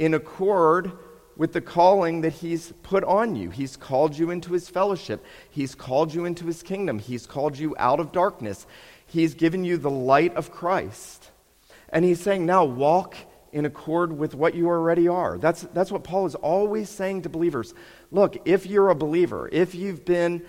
in 0.00 0.14
accord 0.14 0.90
with 1.36 1.52
the 1.52 1.60
calling 1.60 2.22
that 2.22 2.32
He's 2.32 2.72
put 2.82 3.04
on 3.04 3.36
you. 3.36 3.50
He's 3.50 3.76
called 3.76 4.18
you 4.18 4.30
into 4.30 4.52
His 4.52 4.68
fellowship, 4.68 5.24
He's 5.48 5.76
called 5.76 6.12
you 6.12 6.24
into 6.24 6.44
His 6.46 6.60
kingdom, 6.60 6.98
He's 6.98 7.24
called 7.24 7.56
you 7.56 7.76
out 7.78 8.00
of 8.00 8.10
darkness, 8.10 8.66
He's 9.06 9.34
given 9.34 9.64
you 9.64 9.76
the 9.76 9.90
light 9.90 10.34
of 10.34 10.50
Christ. 10.50 11.30
And 11.90 12.04
He's 12.04 12.20
saying, 12.20 12.44
now 12.44 12.64
walk 12.64 13.16
in 13.52 13.64
accord 13.64 14.12
with 14.12 14.34
what 14.34 14.56
you 14.56 14.66
already 14.66 15.06
are. 15.06 15.38
That's, 15.38 15.62
that's 15.72 15.92
what 15.92 16.02
Paul 16.02 16.26
is 16.26 16.34
always 16.34 16.88
saying 16.88 17.22
to 17.22 17.28
believers. 17.28 17.72
Look, 18.14 18.42
if 18.44 18.64
you're 18.66 18.90
a 18.90 18.94
believer, 18.94 19.48
if 19.50 19.74
you've 19.74 20.04
been 20.04 20.46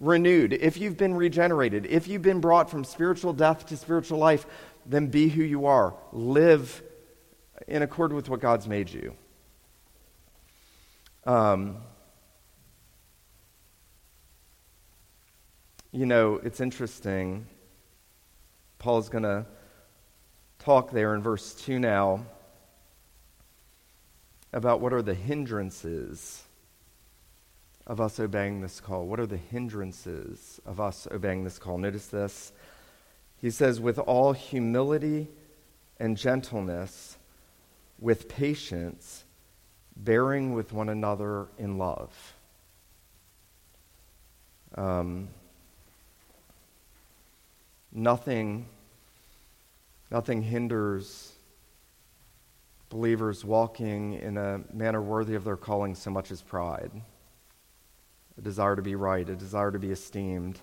renewed, 0.00 0.54
if 0.54 0.78
you've 0.78 0.96
been 0.96 1.12
regenerated, 1.12 1.84
if 1.84 2.08
you've 2.08 2.22
been 2.22 2.40
brought 2.40 2.70
from 2.70 2.84
spiritual 2.84 3.34
death 3.34 3.66
to 3.66 3.76
spiritual 3.76 4.18
life, 4.18 4.46
then 4.86 5.08
be 5.08 5.28
who 5.28 5.42
you 5.42 5.66
are. 5.66 5.94
Live 6.14 6.82
in 7.68 7.82
accord 7.82 8.14
with 8.14 8.30
what 8.30 8.40
God's 8.40 8.66
made 8.66 8.88
you. 8.88 9.14
Um, 11.26 11.76
you 15.90 16.06
know, 16.06 16.40
it's 16.42 16.62
interesting. 16.62 17.46
Paul's 18.78 19.10
going 19.10 19.24
to 19.24 19.44
talk 20.60 20.92
there 20.92 21.14
in 21.14 21.22
verse 21.22 21.52
2 21.56 21.78
now 21.78 22.24
about 24.54 24.80
what 24.80 24.94
are 24.94 25.02
the 25.02 25.12
hindrances 25.12 26.44
of 27.86 28.00
us 28.00 28.20
obeying 28.20 28.60
this 28.60 28.80
call? 28.80 29.06
What 29.06 29.20
are 29.20 29.26
the 29.26 29.36
hindrances 29.36 30.60
of 30.64 30.80
us 30.80 31.06
obeying 31.10 31.44
this 31.44 31.58
call? 31.58 31.78
Notice 31.78 32.06
this. 32.06 32.52
He 33.36 33.50
says, 33.50 33.80
with 33.80 33.98
all 33.98 34.32
humility 34.32 35.28
and 35.98 36.16
gentleness, 36.16 37.16
with 37.98 38.28
patience, 38.28 39.24
bearing 39.96 40.52
with 40.54 40.72
one 40.72 40.88
another 40.88 41.48
in 41.58 41.78
love. 41.78 42.34
Um, 44.74 45.28
nothing, 47.92 48.66
nothing 50.10 50.42
hinders 50.42 51.32
believers 52.88 53.42
walking 53.42 54.14
in 54.14 54.36
a 54.36 54.60
manner 54.70 55.00
worthy 55.00 55.34
of 55.34 55.44
their 55.44 55.56
calling 55.56 55.94
so 55.94 56.10
much 56.10 56.30
as 56.30 56.42
pride 56.42 56.90
a 58.38 58.40
desire 58.40 58.76
to 58.76 58.82
be 58.82 58.94
right, 58.94 59.28
a 59.28 59.36
desire 59.36 59.70
to 59.70 59.78
be 59.78 59.90
esteemed, 59.90 60.60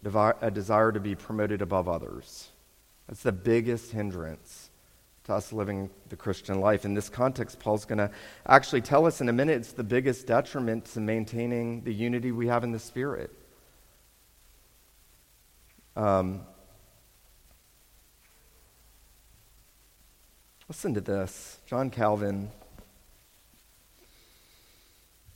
a, 0.00 0.04
devi- 0.04 0.38
a 0.40 0.50
desire 0.50 0.92
to 0.92 1.00
be 1.00 1.14
promoted 1.14 1.62
above 1.62 1.88
others. 1.88 2.48
That's 3.08 3.22
the 3.22 3.32
biggest 3.32 3.92
hindrance 3.92 4.70
to 5.24 5.34
us 5.34 5.52
living 5.52 5.90
the 6.08 6.16
Christian 6.16 6.60
life. 6.60 6.84
In 6.84 6.94
this 6.94 7.08
context, 7.08 7.58
Paul's 7.58 7.84
going 7.84 7.98
to 7.98 8.10
actually 8.46 8.82
tell 8.82 9.06
us 9.06 9.20
in 9.20 9.28
a 9.28 9.32
minute 9.32 9.56
it's 9.56 9.72
the 9.72 9.84
biggest 9.84 10.26
detriment 10.26 10.84
to 10.86 11.00
maintaining 11.00 11.82
the 11.82 11.92
unity 11.92 12.30
we 12.30 12.46
have 12.46 12.64
in 12.64 12.72
the 12.72 12.78
Spirit. 12.78 13.30
Um, 15.96 16.42
listen 20.68 20.92
to 20.94 21.00
this. 21.00 21.58
John 21.66 21.88
Calvin 21.88 22.50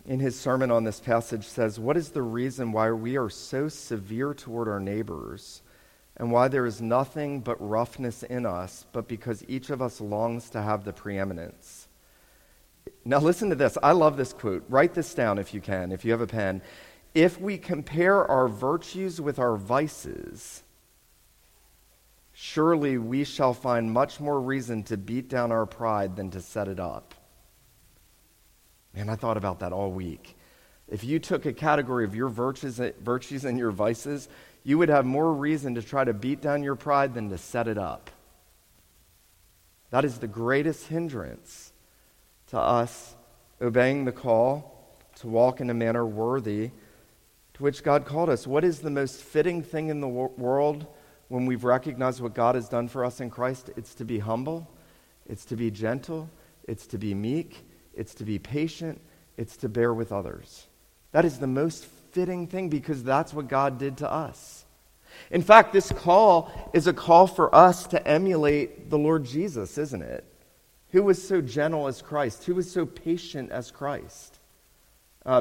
in 0.09 0.21
his 0.21 0.41
sermon 0.41 0.71
on 0.71 0.85
this 0.85 1.01
passage 1.01 1.47
says, 1.47 1.79
What 1.79 1.99
is 1.99 2.09
the 2.09 2.23
reason 2.23 2.73
why 2.73 2.91
we 2.91 3.19
are 3.19 3.29
so 3.29 3.69
severe 3.69 4.33
toward 4.33 4.67
our 4.67 4.81
neighbors 4.81 5.61
and 6.17 6.33
why 6.33 6.49
there 6.49 6.65
is 6.65 6.81
nothing 6.81 7.41
but 7.41 7.57
roughness 7.61 8.23
in 8.23 8.47
us, 8.47 8.87
but 8.93 9.07
because 9.07 9.45
each 9.49 9.69
of 9.69 9.83
us 9.83 10.01
longs 10.01 10.49
to 10.51 10.63
have 10.63 10.85
the 10.85 10.95
preeminence? 10.95 11.89
Now, 13.05 13.19
listen 13.19 13.51
to 13.51 13.55
this. 13.55 13.77
I 13.83 13.93
love 13.93 14.17
this 14.17 14.33
quote. 14.33 14.65
Write 14.71 14.95
this 14.95 15.13
down 15.13 15.39
if 15.39 15.53
you 15.53 15.61
can, 15.61 15.93
if 15.93 16.07
you 16.07 16.13
have 16.13 16.23
a 16.23 16.27
pen. 16.27 16.63
If 17.15 17.39
we 17.39 17.59
compare 17.59 18.27
our 18.27 18.49
virtues 18.49 19.21
with 19.21 19.39
our 19.39 19.59
vices, 19.59 20.63
surely 22.33 22.97
we 22.97 23.25
shall 23.25 23.53
find 23.53 23.93
much 23.93 24.21
more 24.21 24.41
reason 24.41 24.85
to 24.85 24.97
beat 24.97 25.29
down 25.29 25.53
our 25.53 25.67
pride 25.67 26.17
than 26.17 26.31
to 26.31 26.41
set 26.41 26.67
it 26.67 26.81
up. 26.81 27.15
Man, 28.95 29.09
I 29.09 29.17
thought 29.17 29.37
about 29.37 29.61
that 29.61 29.73
all 29.73 29.91
week. 29.91 30.37
If 30.89 31.05
you 31.05 31.19
took 31.19 31.45
a 31.45 31.53
category 31.53 32.05
of 32.05 32.15
your 32.15 32.29
virtues, 32.29 32.81
virtues 33.01 33.45
and 33.45 33.59
your 33.59 33.71
vices, 33.71 34.29
you 34.65 34.79
would 34.79 34.89
have 34.89 35.05
more 35.05 35.33
reason 35.33 35.75
to 35.75 35.83
try 35.83 36.05
to 36.05 36.13
beat 36.13 36.41
down 36.41 36.63
your 36.63 36.77
pride 36.77 37.15
than 37.15 37.29
to 37.31 37.39
set 37.39 37.69
it 37.69 37.79
up. 37.79 38.11
That 39.91 40.05
is 40.05 40.19
the 40.19 40.27
greatest 40.27 40.87
hindrance 40.87 41.73
to 42.49 42.59
us 42.59 43.15
obeying 43.61 44.05
the 44.05 44.13
call 44.13 44.97
to 45.17 45.29
walk 45.29 45.61
in 45.61 45.69
a 45.71 45.75
manner 45.75 46.07
worthy 46.07 46.71
to 47.55 47.63
which 47.63 47.83
God 47.83 48.07
called 48.07 48.31
us. 48.31 48.47
What 48.47 48.65
is 48.65 48.81
the 48.81 48.91
most 48.91 49.21
fitting 49.21 49.63
thing 49.63 49.89
in 49.89 50.01
the 50.01 50.09
world 50.09 50.87
when 51.29 51.45
we've 51.45 51.65
recognized 51.65 52.21
what 52.21 52.35
God 52.35 52.55
has 52.55 52.69
done 52.69 52.89
for 52.89 53.05
us 53.05 53.21
in 53.21 53.31
Christ? 53.31 53.71
It's 53.77 53.95
to 53.97 54.05
be 54.05 54.21
humble, 54.21 54.71
it's 55.27 55.45
to 55.47 55.57
be 55.57 55.71
gentle, 55.71 56.31
it's 56.65 56.87
to 56.89 56.99
be 56.99 57.15
meek, 57.15 57.68
it's 57.99 58.15
to 58.15 58.25
be 58.25 58.39
patient, 58.39 59.01
it's 59.37 59.57
to 59.59 59.69
bear 59.69 59.93
with 59.93 60.13
others. 60.13 60.67
That 61.13 61.25
is 61.25 61.39
the 61.39 61.47
most 61.47 61.85
fitting 62.13 62.47
thing 62.47 62.69
because 62.69 63.03
that's 63.03 63.35
what 63.35 63.49
God 63.49 63.79
did 63.79 63.99
to 63.99 64.11
us. 64.11 64.65
In 65.31 65.43
fact, 65.43 65.73
this 65.73 65.91
call 65.91 66.71
is 66.73 66.87
a 66.87 66.93
call 66.93 67.27
for 67.27 67.55
us 67.55 67.87
to 67.89 68.07
emulate 68.07 68.89
the 68.89 68.99
Lord 68.99 69.25
Jesus, 69.25 69.77
isn't 69.77 70.03
it? 70.03 70.25
Who 70.91 71.03
was 71.03 71.27
so 71.27 71.41
gentle 71.41 71.87
as 71.87 72.01
Christ, 72.01 72.45
who 72.45 72.55
was 72.55 72.71
so 72.71 72.87
patient 72.87 73.51
as 73.51 73.71
Christ. 73.71 74.39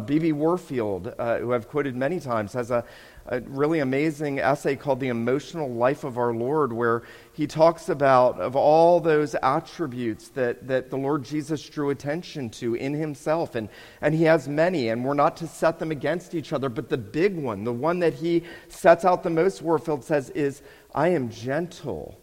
B.B. 0.06 0.32
Uh, 0.32 0.36
Warfield, 0.36 1.14
uh, 1.18 1.38
who 1.38 1.54
I've 1.54 1.70
quoted 1.70 1.96
many 1.96 2.20
times, 2.20 2.52
has 2.54 2.72
a, 2.72 2.84
a 3.28 3.42
really 3.42 3.80
amazing 3.80 4.40
essay 4.40 4.76
called 4.76 5.00
The 5.00 5.10
Emotional 5.10 5.70
Life 5.70 6.04
of 6.04 6.18
Our 6.18 6.34
Lord, 6.34 6.72
where 6.72 7.04
he 7.34 7.46
talks 7.46 7.90
about 7.90 8.40
of 8.40 8.56
all 8.56 9.00
those 9.00 9.36
attributes 9.36 10.30
that, 10.30 10.68
that 10.68 10.90
the 10.90 10.98
Lord 10.98 11.24
Jesus 11.24 11.68
drew 11.68 11.90
attention 11.90 12.50
to 12.52 12.76
in 12.76 12.94
himself. 12.94 13.56
And, 13.56 13.70
and 14.02 14.16
he 14.16 14.24
has 14.24 14.48
many, 14.48 14.90
and 14.90 15.04
we're 15.04 15.14
not 15.14 15.38
to 15.38 15.48
set 15.48 15.80
them 15.80 15.92
against 15.92 16.34
each 16.36 16.54
other. 16.54 16.70
But 16.70 16.90
the 16.90 16.98
big 16.98 17.36
one, 17.36 17.64
the 17.64 17.74
one 17.74 18.00
that 18.00 18.14
he 18.14 18.44
sets 18.70 19.04
out 19.04 19.24
the 19.24 19.30
most, 19.30 19.62
Warfield 19.62 20.04
says, 20.04 20.30
is 20.32 20.62
I 20.96 21.10
am 21.10 21.30
gentle 21.30 22.18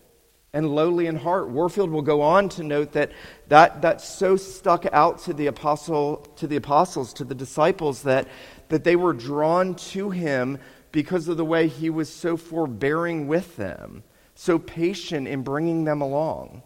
and 0.55 0.71
lowly 0.71 1.09
in 1.09 1.17
heart. 1.17 1.51
Warfield 1.51 1.91
will 1.91 2.01
go 2.01 2.23
on 2.23 2.49
to 2.51 2.63
note 2.63 2.93
that 2.93 3.11
that, 3.49 3.83
that 3.83 4.01
so 4.01 4.37
stuck 4.37 4.87
out 4.93 5.19
to 5.25 5.35
the 5.35 5.49
apostle 5.49 6.19
to 6.37 6.47
the 6.47 6.57
apostles, 6.57 7.13
to 7.15 7.25
the 7.25 7.35
disciples, 7.35 8.03
that, 8.03 8.29
that 8.69 8.85
they 8.85 8.97
were 8.97 9.13
drawn 9.13 9.75
to 9.75 10.11
him 10.11 10.59
because 10.95 11.27
of 11.27 11.37
the 11.37 11.45
way 11.45 11.67
he 11.67 11.91
was 11.91 12.09
so 12.09 12.37
forbearing 12.37 13.27
with 13.27 13.57
them, 13.57 14.05
so 14.37 14.61
patient 14.61 15.27
in 15.27 15.43
bringing 15.43 15.83
them 15.83 16.01
along. 16.01 16.63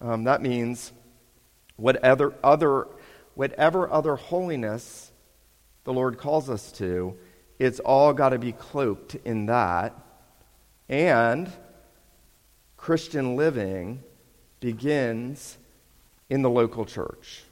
Um, 0.00 0.22
that 0.22 0.40
means 0.40 0.92
whatever 1.74 2.32
other, 2.44 2.86
whatever 3.34 3.90
other 3.90 4.14
holiness 4.14 5.10
the 5.82 5.92
Lord 5.92 6.16
calls 6.16 6.48
us 6.48 6.70
to, 6.74 7.16
it's 7.58 7.80
all 7.80 8.12
got 8.12 8.28
to 8.28 8.38
be 8.38 8.52
cloaked 8.52 9.16
in 9.24 9.46
that. 9.46 9.92
And 10.88 11.50
Christian 12.76 13.34
living 13.34 14.04
begins 14.60 15.58
in 16.30 16.42
the 16.42 16.50
local 16.50 16.84
church. 16.84 17.42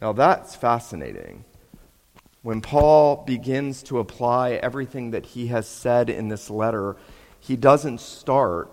Now, 0.00 0.12
that's 0.12 0.54
fascinating. 0.54 1.44
When 2.44 2.60
Paul 2.60 3.24
begins 3.24 3.82
to 3.84 4.00
apply 4.00 4.60
everything 4.62 5.12
that 5.12 5.24
he 5.24 5.46
has 5.46 5.66
said 5.66 6.10
in 6.10 6.28
this 6.28 6.50
letter, 6.50 6.94
he 7.40 7.56
doesn't 7.56 8.02
start 8.02 8.70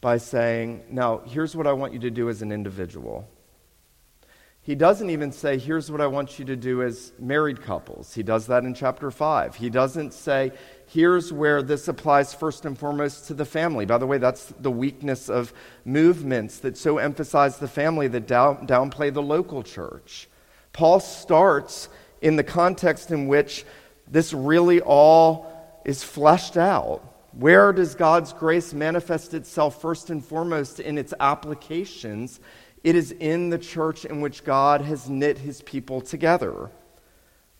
by 0.00 0.18
saying, 0.18 0.84
Now, 0.90 1.18
here's 1.26 1.56
what 1.56 1.66
I 1.66 1.72
want 1.72 1.92
you 1.92 1.98
to 1.98 2.10
do 2.10 2.28
as 2.28 2.40
an 2.40 2.52
individual. 2.52 3.28
He 4.60 4.76
doesn't 4.76 5.10
even 5.10 5.32
say, 5.32 5.58
Here's 5.58 5.90
what 5.90 6.00
I 6.00 6.06
want 6.06 6.38
you 6.38 6.44
to 6.44 6.54
do 6.54 6.84
as 6.84 7.12
married 7.18 7.62
couples. 7.62 8.14
He 8.14 8.22
does 8.22 8.46
that 8.46 8.62
in 8.62 8.74
chapter 8.74 9.10
5. 9.10 9.56
He 9.56 9.70
doesn't 9.70 10.14
say, 10.14 10.52
Here's 10.86 11.32
where 11.32 11.64
this 11.64 11.88
applies 11.88 12.32
first 12.32 12.64
and 12.64 12.78
foremost 12.78 13.26
to 13.26 13.34
the 13.34 13.44
family. 13.44 13.86
By 13.86 13.98
the 13.98 14.06
way, 14.06 14.18
that's 14.18 14.54
the 14.60 14.70
weakness 14.70 15.28
of 15.28 15.52
movements 15.84 16.60
that 16.60 16.76
so 16.76 16.98
emphasize 16.98 17.58
the 17.58 17.66
family 17.66 18.06
that 18.06 18.28
down, 18.28 18.68
downplay 18.68 19.12
the 19.12 19.20
local 19.20 19.64
church. 19.64 20.28
Paul 20.72 21.00
starts 21.00 21.88
in 22.24 22.36
the 22.36 22.42
context 22.42 23.10
in 23.10 23.28
which 23.28 23.66
this 24.08 24.32
really 24.32 24.80
all 24.80 25.46
is 25.84 26.02
fleshed 26.02 26.56
out. 26.56 27.02
Where 27.32 27.70
does 27.70 27.94
God's 27.94 28.32
grace 28.32 28.72
manifest 28.72 29.34
itself 29.34 29.82
first 29.82 30.08
and 30.08 30.24
foremost 30.24 30.80
in 30.80 30.96
its 30.96 31.12
applications? 31.20 32.40
It 32.82 32.96
is 32.96 33.12
in 33.12 33.50
the 33.50 33.58
church 33.58 34.06
in 34.06 34.22
which 34.22 34.42
God 34.42 34.80
has 34.80 35.08
knit 35.08 35.36
his 35.36 35.60
people 35.62 36.00
together. 36.00 36.70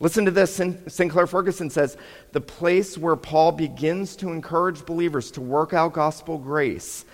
Listen 0.00 0.24
to 0.24 0.30
this. 0.30 0.58
Sinclair 0.88 1.26
Ferguson 1.26 1.68
says 1.68 1.98
the 2.32 2.40
place 2.40 2.96
where 2.96 3.16
Paul 3.16 3.52
begins 3.52 4.16
to 4.16 4.30
encourage 4.30 4.86
believers 4.86 5.30
to 5.32 5.42
work 5.42 5.74
out 5.74 5.92
gospel 5.92 6.38
grace 6.38 7.04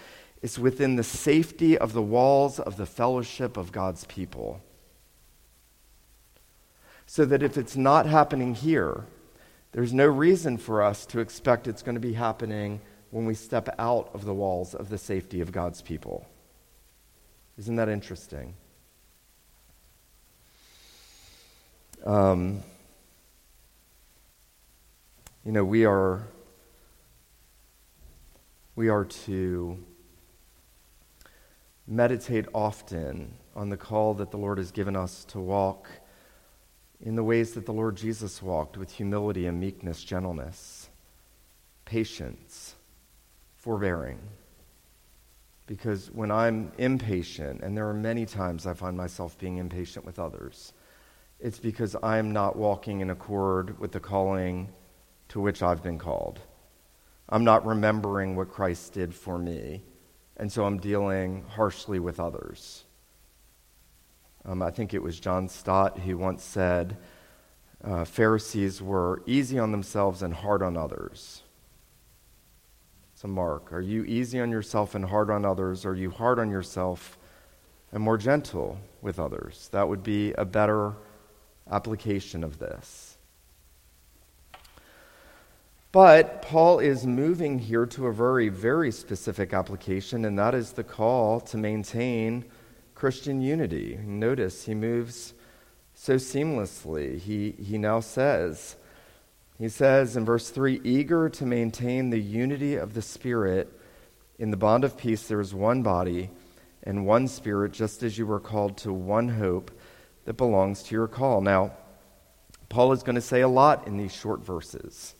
is 0.40 0.56
within 0.56 0.94
the 0.94 1.02
safety 1.02 1.76
of 1.76 1.94
the 1.94 2.02
walls 2.02 2.60
of 2.60 2.76
the 2.76 2.86
fellowship 2.86 3.56
of 3.56 3.72
God's 3.72 4.04
people 4.04 4.62
so 7.12 7.24
that 7.24 7.42
if 7.42 7.58
it's 7.58 7.76
not 7.76 8.06
happening 8.06 8.54
here, 8.54 9.04
there's 9.72 9.92
no 9.92 10.06
reason 10.06 10.56
for 10.56 10.80
us 10.80 11.04
to 11.04 11.18
expect 11.18 11.66
it's 11.66 11.82
going 11.82 11.96
to 11.96 12.00
be 12.00 12.12
happening 12.12 12.80
when 13.10 13.26
we 13.26 13.34
step 13.34 13.68
out 13.80 14.08
of 14.14 14.24
the 14.24 14.32
walls 14.32 14.76
of 14.76 14.90
the 14.90 14.96
safety 14.96 15.40
of 15.40 15.50
God's 15.50 15.82
people. 15.82 16.24
Isn't 17.58 17.74
that 17.74 17.88
interesting? 17.88 18.54
Um, 22.06 22.62
you 25.44 25.50
know, 25.50 25.64
we 25.64 25.84
are 25.84 26.28
we 28.76 28.88
are 28.88 29.04
to 29.26 29.84
meditate 31.88 32.46
often 32.54 33.34
on 33.56 33.68
the 33.68 33.76
call 33.76 34.14
that 34.14 34.30
the 34.30 34.36
Lord 34.36 34.58
has 34.58 34.70
given 34.70 34.94
us 34.94 35.24
to 35.24 35.40
walk 35.40 35.88
in 37.02 37.14
the 37.14 37.24
ways 37.24 37.52
that 37.52 37.66
the 37.66 37.72
Lord 37.72 37.96
Jesus 37.96 38.42
walked 38.42 38.76
with 38.76 38.92
humility 38.92 39.46
and 39.46 39.58
meekness, 39.58 40.04
gentleness, 40.04 40.90
patience, 41.84 42.74
forbearing. 43.56 44.18
Because 45.66 46.10
when 46.10 46.30
I'm 46.30 46.72
impatient, 46.78 47.62
and 47.62 47.76
there 47.76 47.88
are 47.88 47.94
many 47.94 48.26
times 48.26 48.66
I 48.66 48.74
find 48.74 48.96
myself 48.96 49.38
being 49.38 49.58
impatient 49.58 50.04
with 50.04 50.18
others, 50.18 50.72
it's 51.38 51.58
because 51.58 51.96
I'm 52.02 52.32
not 52.32 52.56
walking 52.56 53.00
in 53.00 53.10
accord 53.10 53.78
with 53.78 53.92
the 53.92 54.00
calling 54.00 54.68
to 55.28 55.40
which 55.40 55.62
I've 55.62 55.82
been 55.82 55.98
called. 55.98 56.40
I'm 57.28 57.44
not 57.44 57.64
remembering 57.64 58.36
what 58.36 58.50
Christ 58.50 58.92
did 58.92 59.14
for 59.14 59.38
me, 59.38 59.82
and 60.36 60.52
so 60.52 60.64
I'm 60.64 60.78
dealing 60.78 61.44
harshly 61.48 61.98
with 61.98 62.20
others. 62.20 62.84
Um, 64.44 64.62
I 64.62 64.70
think 64.70 64.94
it 64.94 65.02
was 65.02 65.20
John 65.20 65.48
Stott 65.48 65.98
who 65.98 66.16
once 66.16 66.42
said 66.42 66.96
uh, 67.84 68.04
Pharisees 68.04 68.80
were 68.82 69.22
easy 69.26 69.58
on 69.58 69.72
themselves 69.72 70.22
and 70.22 70.34
hard 70.34 70.62
on 70.62 70.76
others. 70.76 71.42
So, 73.14 73.28
Mark, 73.28 73.72
are 73.72 73.82
you 73.82 74.04
easy 74.04 74.40
on 74.40 74.50
yourself 74.50 74.94
and 74.94 75.04
hard 75.04 75.30
on 75.30 75.44
others? 75.44 75.84
Or 75.84 75.90
are 75.90 75.94
you 75.94 76.10
hard 76.10 76.38
on 76.38 76.50
yourself 76.50 77.18
and 77.92 78.02
more 78.02 78.16
gentle 78.16 78.78
with 79.02 79.18
others? 79.18 79.68
That 79.72 79.88
would 79.88 80.02
be 80.02 80.32
a 80.32 80.44
better 80.44 80.94
application 81.70 82.42
of 82.42 82.58
this. 82.58 83.18
But 85.92 86.40
Paul 86.40 86.78
is 86.78 87.06
moving 87.06 87.58
here 87.58 87.84
to 87.86 88.06
a 88.06 88.12
very, 88.12 88.48
very 88.48 88.92
specific 88.92 89.52
application, 89.52 90.24
and 90.24 90.38
that 90.38 90.54
is 90.54 90.72
the 90.72 90.84
call 90.84 91.40
to 91.40 91.58
maintain 91.58 92.44
Christian 93.00 93.40
unity. 93.40 93.98
Notice 94.04 94.66
he 94.66 94.74
moves 94.74 95.32
so 95.94 96.16
seamlessly. 96.16 97.18
He, 97.18 97.52
he 97.52 97.78
now 97.78 98.00
says, 98.00 98.76
he 99.58 99.70
says 99.70 100.18
in 100.18 100.26
verse 100.26 100.50
3 100.50 100.82
eager 100.84 101.30
to 101.30 101.46
maintain 101.46 102.10
the 102.10 102.20
unity 102.20 102.74
of 102.74 102.92
the 102.92 103.00
Spirit. 103.00 103.72
In 104.38 104.50
the 104.50 104.58
bond 104.58 104.84
of 104.84 104.98
peace, 104.98 105.26
there 105.26 105.40
is 105.40 105.54
one 105.54 105.82
body 105.82 106.28
and 106.82 107.06
one 107.06 107.26
Spirit, 107.26 107.72
just 107.72 108.02
as 108.02 108.18
you 108.18 108.26
were 108.26 108.38
called 108.38 108.76
to 108.76 108.92
one 108.92 109.30
hope 109.30 109.70
that 110.26 110.34
belongs 110.34 110.82
to 110.82 110.94
your 110.94 111.08
call. 111.08 111.40
Now, 111.40 111.72
Paul 112.68 112.92
is 112.92 113.02
going 113.02 113.14
to 113.14 113.22
say 113.22 113.40
a 113.40 113.48
lot 113.48 113.86
in 113.86 113.96
these 113.96 114.14
short 114.14 114.44
verses. 114.44 115.14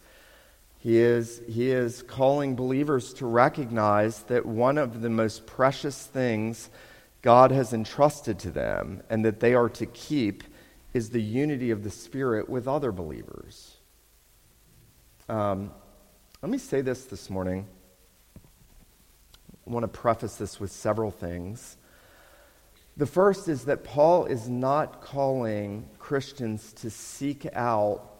He 0.77 0.99
is, 0.99 1.41
he 1.49 1.71
is 1.71 2.03
calling 2.03 2.57
believers 2.57 3.15
to 3.15 3.25
recognize 3.25 4.23
that 4.25 4.45
one 4.45 4.77
of 4.77 5.01
the 5.01 5.09
most 5.09 5.47
precious 5.47 6.07
things 6.07 6.69
God 7.23 7.51
has 7.51 7.73
entrusted 7.73 8.39
to 8.41 8.51
them 8.51 9.03
and 9.11 9.25
that 9.25 9.41
they 9.41 9.55
are 9.55 9.69
to 9.71 9.87
keep 9.87 10.45
is 10.95 11.11
the 11.11 11.23
unity 11.23 11.71
of 11.71 11.85
the 11.85 11.91
Spirit 11.91 12.49
with 12.49 12.67
other 12.67 12.93
believers. 12.93 13.77
Um, 15.29 15.71
let 16.43 16.51
me 16.51 16.59
say 16.59 16.81
this 16.81 17.05
this 17.05 17.31
morning. 17.31 17.67
I 19.67 19.71
want 19.71 19.85
to 19.85 19.89
preface 19.89 20.37
this 20.37 20.59
with 20.59 20.73
several 20.73 21.11
things. 21.11 21.77
The 22.97 23.07
first 23.07 23.49
is 23.49 23.67
that 23.67 23.85
Paul 23.85 24.25
is 24.27 24.49
not 24.49 25.01
calling 25.01 25.89
Christians 25.99 26.73
to 26.75 26.91
seek 26.91 27.47
out 27.55 28.11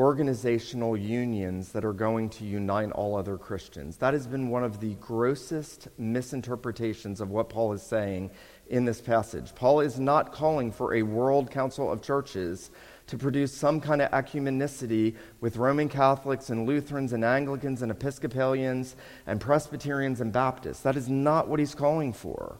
organizational 0.00 0.96
unions 0.96 1.72
that 1.72 1.84
are 1.84 1.92
going 1.92 2.30
to 2.30 2.44
unite 2.44 2.90
all 2.92 3.14
other 3.14 3.36
Christians. 3.36 3.98
That 3.98 4.14
has 4.14 4.26
been 4.26 4.48
one 4.48 4.64
of 4.64 4.80
the 4.80 4.94
grossest 4.94 5.88
misinterpretations 5.98 7.20
of 7.20 7.30
what 7.30 7.50
Paul 7.50 7.74
is 7.74 7.82
saying 7.82 8.30
in 8.68 8.86
this 8.86 9.02
passage. 9.02 9.54
Paul 9.54 9.80
is 9.80 10.00
not 10.00 10.32
calling 10.32 10.72
for 10.72 10.94
a 10.94 11.02
world 11.02 11.50
council 11.50 11.92
of 11.92 12.00
churches 12.00 12.70
to 13.08 13.18
produce 13.18 13.52
some 13.52 13.78
kind 13.78 14.00
of 14.00 14.10
ecumenicity 14.12 15.16
with 15.42 15.58
Roman 15.58 15.90
Catholics 15.90 16.48
and 16.48 16.66
Lutherans 16.66 17.12
and 17.12 17.22
Anglicans 17.22 17.82
and 17.82 17.90
Episcopalians 17.90 18.96
and 19.26 19.38
Presbyterians 19.38 20.22
and 20.22 20.32
Baptists. 20.32 20.80
That 20.80 20.96
is 20.96 21.10
not 21.10 21.46
what 21.46 21.58
he's 21.58 21.74
calling 21.74 22.14
for 22.14 22.56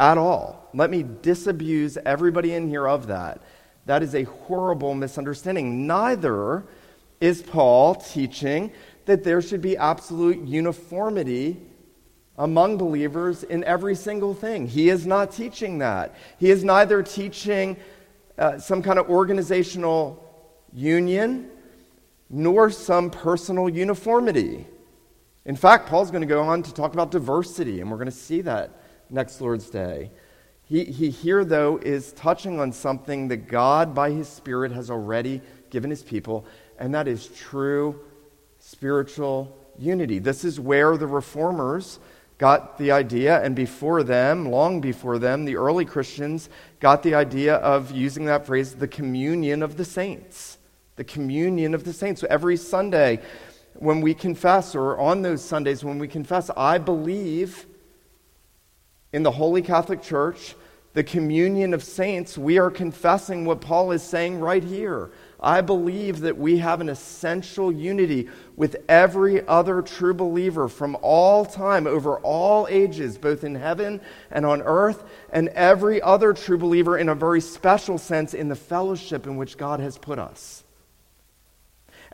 at 0.00 0.18
all. 0.18 0.68
Let 0.74 0.90
me 0.90 1.04
disabuse 1.22 1.96
everybody 2.04 2.52
in 2.52 2.66
here 2.66 2.88
of 2.88 3.06
that. 3.06 3.42
That 3.86 4.02
is 4.02 4.14
a 4.14 4.24
horrible 4.24 4.94
misunderstanding. 4.94 5.86
Neither 5.86 6.64
is 7.20 7.42
Paul 7.42 7.94
teaching 7.96 8.72
that 9.06 9.24
there 9.24 9.42
should 9.42 9.60
be 9.60 9.76
absolute 9.76 10.44
uniformity 10.46 11.60
among 12.38 12.78
believers 12.78 13.42
in 13.42 13.62
every 13.64 13.94
single 13.94 14.34
thing. 14.34 14.66
He 14.66 14.88
is 14.88 15.06
not 15.06 15.32
teaching 15.32 15.78
that. 15.78 16.14
He 16.38 16.50
is 16.50 16.64
neither 16.64 17.02
teaching 17.02 17.76
uh, 18.38 18.58
some 18.58 18.82
kind 18.82 18.98
of 18.98 19.10
organizational 19.10 20.18
union, 20.72 21.50
nor 22.30 22.70
some 22.70 23.10
personal 23.10 23.68
uniformity. 23.68 24.66
In 25.44 25.56
fact, 25.56 25.88
Paul's 25.88 26.10
going 26.10 26.22
to 26.22 26.26
go 26.26 26.42
on 26.42 26.62
to 26.62 26.72
talk 26.72 26.94
about 26.94 27.10
diversity, 27.10 27.80
and 27.80 27.90
we're 27.90 27.98
going 27.98 28.06
to 28.06 28.12
see 28.12 28.40
that 28.42 28.80
next 29.10 29.40
Lord's 29.40 29.68
Day. 29.68 30.10
He, 30.72 30.84
he 30.84 31.10
here, 31.10 31.44
though, 31.44 31.76
is 31.76 32.14
touching 32.14 32.58
on 32.58 32.72
something 32.72 33.28
that 33.28 33.46
God, 33.46 33.94
by 33.94 34.10
his 34.10 34.26
Spirit, 34.26 34.72
has 34.72 34.90
already 34.90 35.42
given 35.68 35.90
his 35.90 36.02
people, 36.02 36.46
and 36.78 36.94
that 36.94 37.06
is 37.06 37.26
true 37.26 38.00
spiritual 38.58 39.54
unity. 39.78 40.18
This 40.18 40.44
is 40.44 40.58
where 40.58 40.96
the 40.96 41.06
reformers 41.06 41.98
got 42.38 42.78
the 42.78 42.90
idea, 42.90 43.42
and 43.42 43.54
before 43.54 44.02
them, 44.02 44.50
long 44.50 44.80
before 44.80 45.18
them, 45.18 45.44
the 45.44 45.56
early 45.56 45.84
Christians 45.84 46.48
got 46.80 47.02
the 47.02 47.16
idea 47.16 47.56
of 47.56 47.90
using 47.90 48.24
that 48.24 48.46
phrase, 48.46 48.74
the 48.74 48.88
communion 48.88 49.62
of 49.62 49.76
the 49.76 49.84
saints. 49.84 50.56
The 50.96 51.04
communion 51.04 51.74
of 51.74 51.84
the 51.84 51.92
saints. 51.92 52.22
So 52.22 52.26
every 52.30 52.56
Sunday, 52.56 53.20
when 53.74 54.00
we 54.00 54.14
confess, 54.14 54.74
or 54.74 54.98
on 54.98 55.20
those 55.20 55.44
Sundays 55.44 55.84
when 55.84 55.98
we 55.98 56.08
confess, 56.08 56.50
I 56.56 56.78
believe 56.78 57.66
in 59.12 59.22
the 59.22 59.32
Holy 59.32 59.60
Catholic 59.60 60.00
Church, 60.00 60.54
the 60.94 61.02
communion 61.02 61.72
of 61.72 61.82
saints, 61.82 62.36
we 62.36 62.58
are 62.58 62.70
confessing 62.70 63.44
what 63.44 63.62
Paul 63.62 63.92
is 63.92 64.02
saying 64.02 64.40
right 64.40 64.62
here. 64.62 65.10
I 65.40 65.60
believe 65.60 66.20
that 66.20 66.36
we 66.36 66.58
have 66.58 66.80
an 66.80 66.88
essential 66.88 67.72
unity 67.72 68.28
with 68.56 68.76
every 68.88 69.46
other 69.48 69.80
true 69.80 70.12
believer 70.12 70.68
from 70.68 70.96
all 71.00 71.46
time, 71.46 71.86
over 71.86 72.18
all 72.18 72.68
ages, 72.68 73.16
both 73.16 73.42
in 73.42 73.54
heaven 73.54 74.00
and 74.30 74.44
on 74.44 74.62
earth, 74.62 75.02
and 75.30 75.48
every 75.48 76.00
other 76.02 76.34
true 76.34 76.58
believer 76.58 76.98
in 76.98 77.08
a 77.08 77.14
very 77.14 77.40
special 77.40 77.96
sense 77.96 78.34
in 78.34 78.48
the 78.48 78.54
fellowship 78.54 79.26
in 79.26 79.36
which 79.36 79.56
God 79.56 79.80
has 79.80 79.96
put 79.96 80.18
us. 80.18 80.62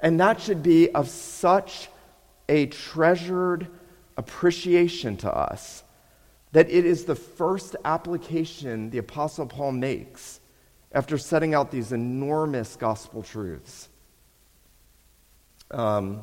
And 0.00 0.20
that 0.20 0.40
should 0.40 0.62
be 0.62 0.90
of 0.92 1.08
such 1.08 1.88
a 2.48 2.66
treasured 2.66 3.66
appreciation 4.16 5.16
to 5.18 5.32
us 5.32 5.82
that 6.52 6.70
it 6.70 6.84
is 6.84 7.04
the 7.04 7.14
first 7.14 7.76
application 7.84 8.90
the 8.90 8.98
Apostle 8.98 9.46
Paul 9.46 9.72
makes 9.72 10.40
after 10.92 11.18
setting 11.18 11.54
out 11.54 11.70
these 11.70 11.92
enormous 11.92 12.76
gospel 12.76 13.22
truths. 13.22 13.88
Um, 15.70 16.22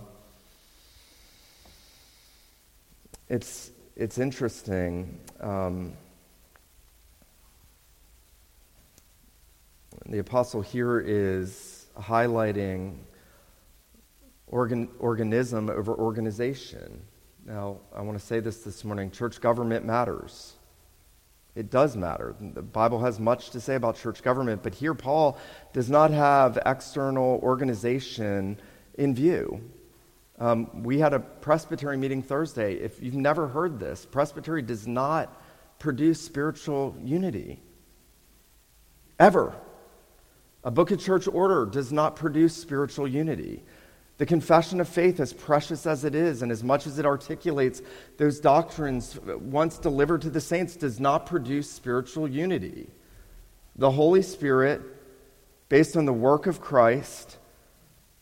it's, 3.29 3.71
it's 3.95 4.17
interesting. 4.17 5.19
Um, 5.39 5.93
the 10.07 10.19
apostle 10.19 10.61
here 10.61 10.99
is 10.99 11.87
highlighting 11.97 12.97
organ, 14.47 14.89
organism 14.99 15.69
over 15.69 15.93
organization. 15.93 17.01
Now, 17.45 17.77
I 17.95 18.01
want 18.01 18.19
to 18.19 18.25
say 18.25 18.39
this 18.39 18.63
this 18.63 18.83
morning 18.83 19.11
church 19.11 19.39
government 19.39 19.85
matters. 19.85 20.53
It 21.53 21.69
does 21.69 21.95
matter. 21.95 22.35
The 22.39 22.63
Bible 22.63 22.99
has 23.01 23.19
much 23.19 23.51
to 23.51 23.61
say 23.61 23.75
about 23.75 23.97
church 23.97 24.23
government, 24.23 24.63
but 24.63 24.73
here 24.73 24.95
Paul 24.95 25.37
does 25.71 25.87
not 25.87 26.09
have 26.09 26.57
external 26.65 27.39
organization 27.43 28.59
in 28.95 29.13
view. 29.13 29.61
Um, 30.39 30.83
we 30.83 30.97
had 30.97 31.13
a 31.13 31.19
presbytery 31.19 31.97
meeting 31.97 32.23
Thursday. 32.23 32.73
If 32.73 33.01
you've 33.01 33.13
never 33.13 33.47
heard 33.47 33.79
this, 33.79 34.05
presbytery 34.05 34.63
does 34.63 34.87
not 34.87 35.39
produce 35.77 36.19
spiritual 36.19 36.97
unity. 37.03 37.61
Ever. 39.19 39.55
A 40.63 40.71
book 40.71 40.89
of 40.89 40.99
church 40.99 41.27
order 41.27 41.67
does 41.67 41.91
not 41.91 42.15
produce 42.15 42.57
spiritual 42.57 43.07
unity. 43.07 43.63
The 44.17 44.25
confession 44.25 44.79
of 44.79 44.87
faith, 44.87 45.19
as 45.19 45.33
precious 45.33 45.85
as 45.85 46.05
it 46.05 46.15
is, 46.15 46.41
and 46.41 46.51
as 46.51 46.63
much 46.63 46.87
as 46.87 46.97
it 46.99 47.05
articulates 47.05 47.81
those 48.17 48.39
doctrines 48.39 49.19
once 49.19 49.77
delivered 49.77 50.21
to 50.21 50.29
the 50.29 50.39
saints, 50.39 50.77
does 50.77 50.99
not 50.99 51.25
produce 51.25 51.69
spiritual 51.69 52.27
unity. 52.27 52.87
The 53.75 53.91
Holy 53.91 54.21
Spirit, 54.21 54.81
based 55.67 55.97
on 55.97 56.05
the 56.05 56.13
work 56.13 56.47
of 56.47 56.61
Christ, 56.61 57.37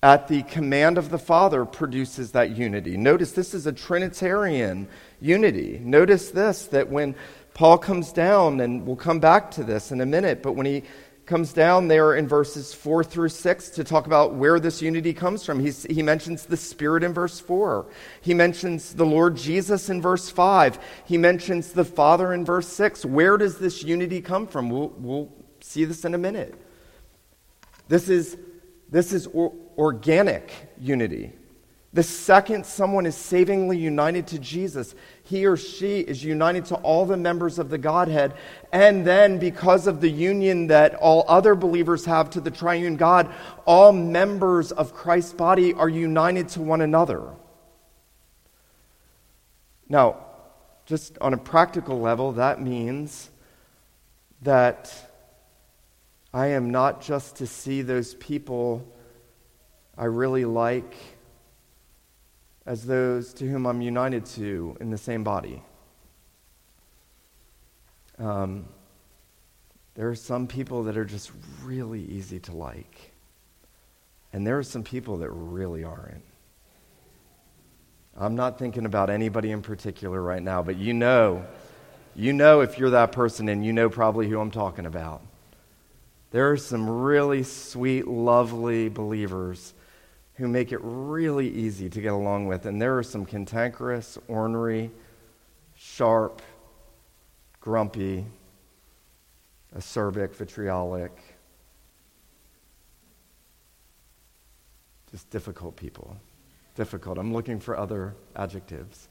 at 0.02 0.28
the 0.28 0.42
command 0.44 0.98
of 0.98 1.10
the 1.10 1.20
Father, 1.20 1.64
produces 1.64 2.32
that 2.32 2.58
unity. 2.58 2.98
Notice 2.98 3.34
this 3.34 3.54
is 3.54 3.68
a 3.68 3.72
Trinitarian 3.72 4.88
unity. 5.22 5.80
Notice 5.82 6.32
this 6.32 6.66
that 6.68 6.90
when 6.90 7.16
Paul 7.54 7.78
comes 7.78 8.12
down, 8.12 8.60
and 8.62 8.86
we'll 8.86 8.96
come 8.96 9.20
back 9.20 9.52
to 9.52 9.64
this 9.64 9.92
in 9.92 10.02
a 10.02 10.08
minute, 10.08 10.42
but 10.42 10.54
when 10.54 10.66
he 10.66 10.84
comes 11.26 11.54
down 11.54 11.88
there 11.88 12.16
in 12.16 12.28
verses 12.28 12.74
4 12.74 13.04
through 13.04 13.30
6 13.30 13.70
to 13.70 13.84
talk 13.84 14.06
about 14.08 14.34
where 14.36 14.60
this 14.60 14.82
unity 14.82 15.14
comes 15.14 15.46
from. 15.46 15.60
He's, 15.60 15.84
he 15.84 16.04
mentions 16.04 16.46
the 16.46 16.58
Spirit 16.58 17.04
in 17.04 17.14
verse 17.14 17.40
4. 17.40 17.86
He 18.22 18.34
mentions 18.34 18.94
the 18.94 19.06
Lord 19.06 19.38
Jesus 19.38 19.90
in 19.90 20.02
verse 20.02 20.30
5. 20.30 20.80
He 21.06 21.18
mentions 21.18 21.72
the 21.72 21.86
Father 21.86 22.34
in 22.34 22.44
verse 22.44 22.68
6. 22.68 23.06
Where 23.06 23.38
does 23.38 23.58
this 23.58 23.84
unity 23.84 24.22
come 24.22 24.48
from? 24.48 24.70
We'll, 24.70 24.94
we'll 24.98 25.32
see 25.62 25.86
this 25.86 26.04
in 26.04 26.14
a 26.14 26.18
minute. 26.18 26.56
This 27.88 28.10
is, 28.10 28.38
this 28.90 29.14
is 29.14 29.28
or, 29.28 29.54
organic 29.78 30.52
unity. 30.78 31.34
The 31.94 32.04
second 32.04 32.66
someone 32.66 33.06
is 33.06 33.16
savingly 33.16 33.78
united 33.78 34.26
to 34.28 34.40
Jesus, 34.40 34.96
he 35.24 35.46
or 35.46 35.56
she 35.56 36.00
is 36.00 36.24
united 36.24 36.66
to 36.66 36.76
all 36.76 37.06
the 37.06 37.18
members 37.18 37.60
of 37.60 37.70
the 37.70 37.78
Godhead. 37.78 38.34
And 38.72 39.06
then, 39.06 39.38
because 39.38 39.86
of 39.86 40.02
the 40.02 40.10
union 40.10 40.68
that 40.68 40.96
all 40.96 41.24
other 41.28 41.54
believers 41.54 42.06
have 42.06 42.32
to 42.32 42.42
the 42.42 42.50
triune 42.50 42.96
God, 42.96 43.32
all 43.66 43.92
members 43.92 44.72
of 44.72 44.96
Christ's 44.96 45.34
body 45.34 45.76
are 45.76 45.88
united 45.88 46.50
to 46.50 46.62
one 46.62 46.82
another. 46.82 47.30
Now, 49.88 50.26
just 50.88 51.20
on 51.20 51.36
a 51.36 51.38
practical 51.38 52.00
level, 52.00 52.32
that 52.34 52.60
means 52.60 53.30
that 54.42 54.92
I 56.34 56.48
am 56.48 56.72
not 56.72 57.02
just 57.02 57.36
to 57.36 57.46
see 57.46 57.84
those 57.84 58.16
people 58.16 58.92
I 59.96 60.06
really 60.06 60.46
like 60.46 60.96
as 62.66 62.86
those 62.86 63.34
to 63.34 63.48
whom 63.48 63.66
I'm 63.66 63.82
united 63.82 64.26
to 64.28 64.78
in 64.80 64.90
the 64.90 64.98
same 64.98 65.24
body. 65.24 65.62
Um, 68.18 68.66
there 69.96 70.10
are 70.10 70.16
some 70.16 70.48
people 70.48 70.84
that 70.84 70.98
are 70.98 71.06
just 71.06 71.32
really 71.64 72.02
easy 72.02 72.40
to 72.42 72.56
like, 72.56 73.12
and 74.32 74.48
there 74.48 74.58
are 74.58 74.64
some 74.64 74.84
people 74.84 75.18
that 75.18 75.30
really 75.30 75.84
aren't. 75.84 76.24
I'm 78.16 78.36
not 78.36 78.60
thinking 78.60 78.86
about 78.86 79.10
anybody 79.10 79.52
in 79.52 79.62
particular 79.62 80.22
right 80.22 80.42
now, 80.42 80.62
but 80.62 80.78
you 80.78 80.94
know, 80.94 81.46
you 82.16 82.32
know 82.32 82.62
if 82.62 82.78
you're 82.78 82.92
that 82.92 83.12
person, 83.12 83.50
and 83.50 83.66
you 83.66 83.74
know 83.74 83.90
probably 83.90 84.30
who 84.30 84.40
I'm 84.40 84.52
talking 84.52 84.86
about. 84.86 85.22
There 86.32 86.52
are 86.52 86.58
some 86.58 86.90
really 86.90 87.44
sweet, 87.44 88.08
lovely 88.08 88.90
believers 88.90 89.74
who 90.36 90.48
make 90.48 90.72
it 90.72 90.80
really 90.82 91.48
easy 91.48 91.90
to 91.90 92.02
get 92.02 92.14
along 92.14 92.48
with. 92.48 92.66
And 92.66 92.82
there 92.82 92.98
are 92.98 93.04
some 93.04 93.26
cantankerous, 93.26 94.18
ornery, 94.28 94.90
sharp, 95.76 96.42
grumpy, 97.60 98.26
acerbic, 99.76 100.34
vitriolic, 100.34 101.12
just 105.12 105.30
difficult 105.30 105.76
people. 105.76 106.18
Difficult. 106.76 107.20
I'm 107.20 107.32
looking 107.32 107.60
for 107.60 107.78
other 107.78 108.16
adjectives. 108.36 109.08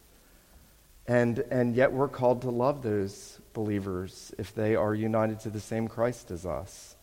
And, 1.06 1.38
and 1.50 1.76
yet 1.76 1.92
we're 1.92 2.08
called 2.08 2.42
to 2.42 2.50
love 2.50 2.82
those 2.82 3.38
believers 3.52 4.34
if 4.36 4.52
they 4.54 4.74
are 4.74 4.94
united 4.94 5.38
to 5.40 5.50
the 5.50 5.60
same 5.60 5.86
Christ 5.86 6.32
as 6.32 6.44
us. 6.44 6.96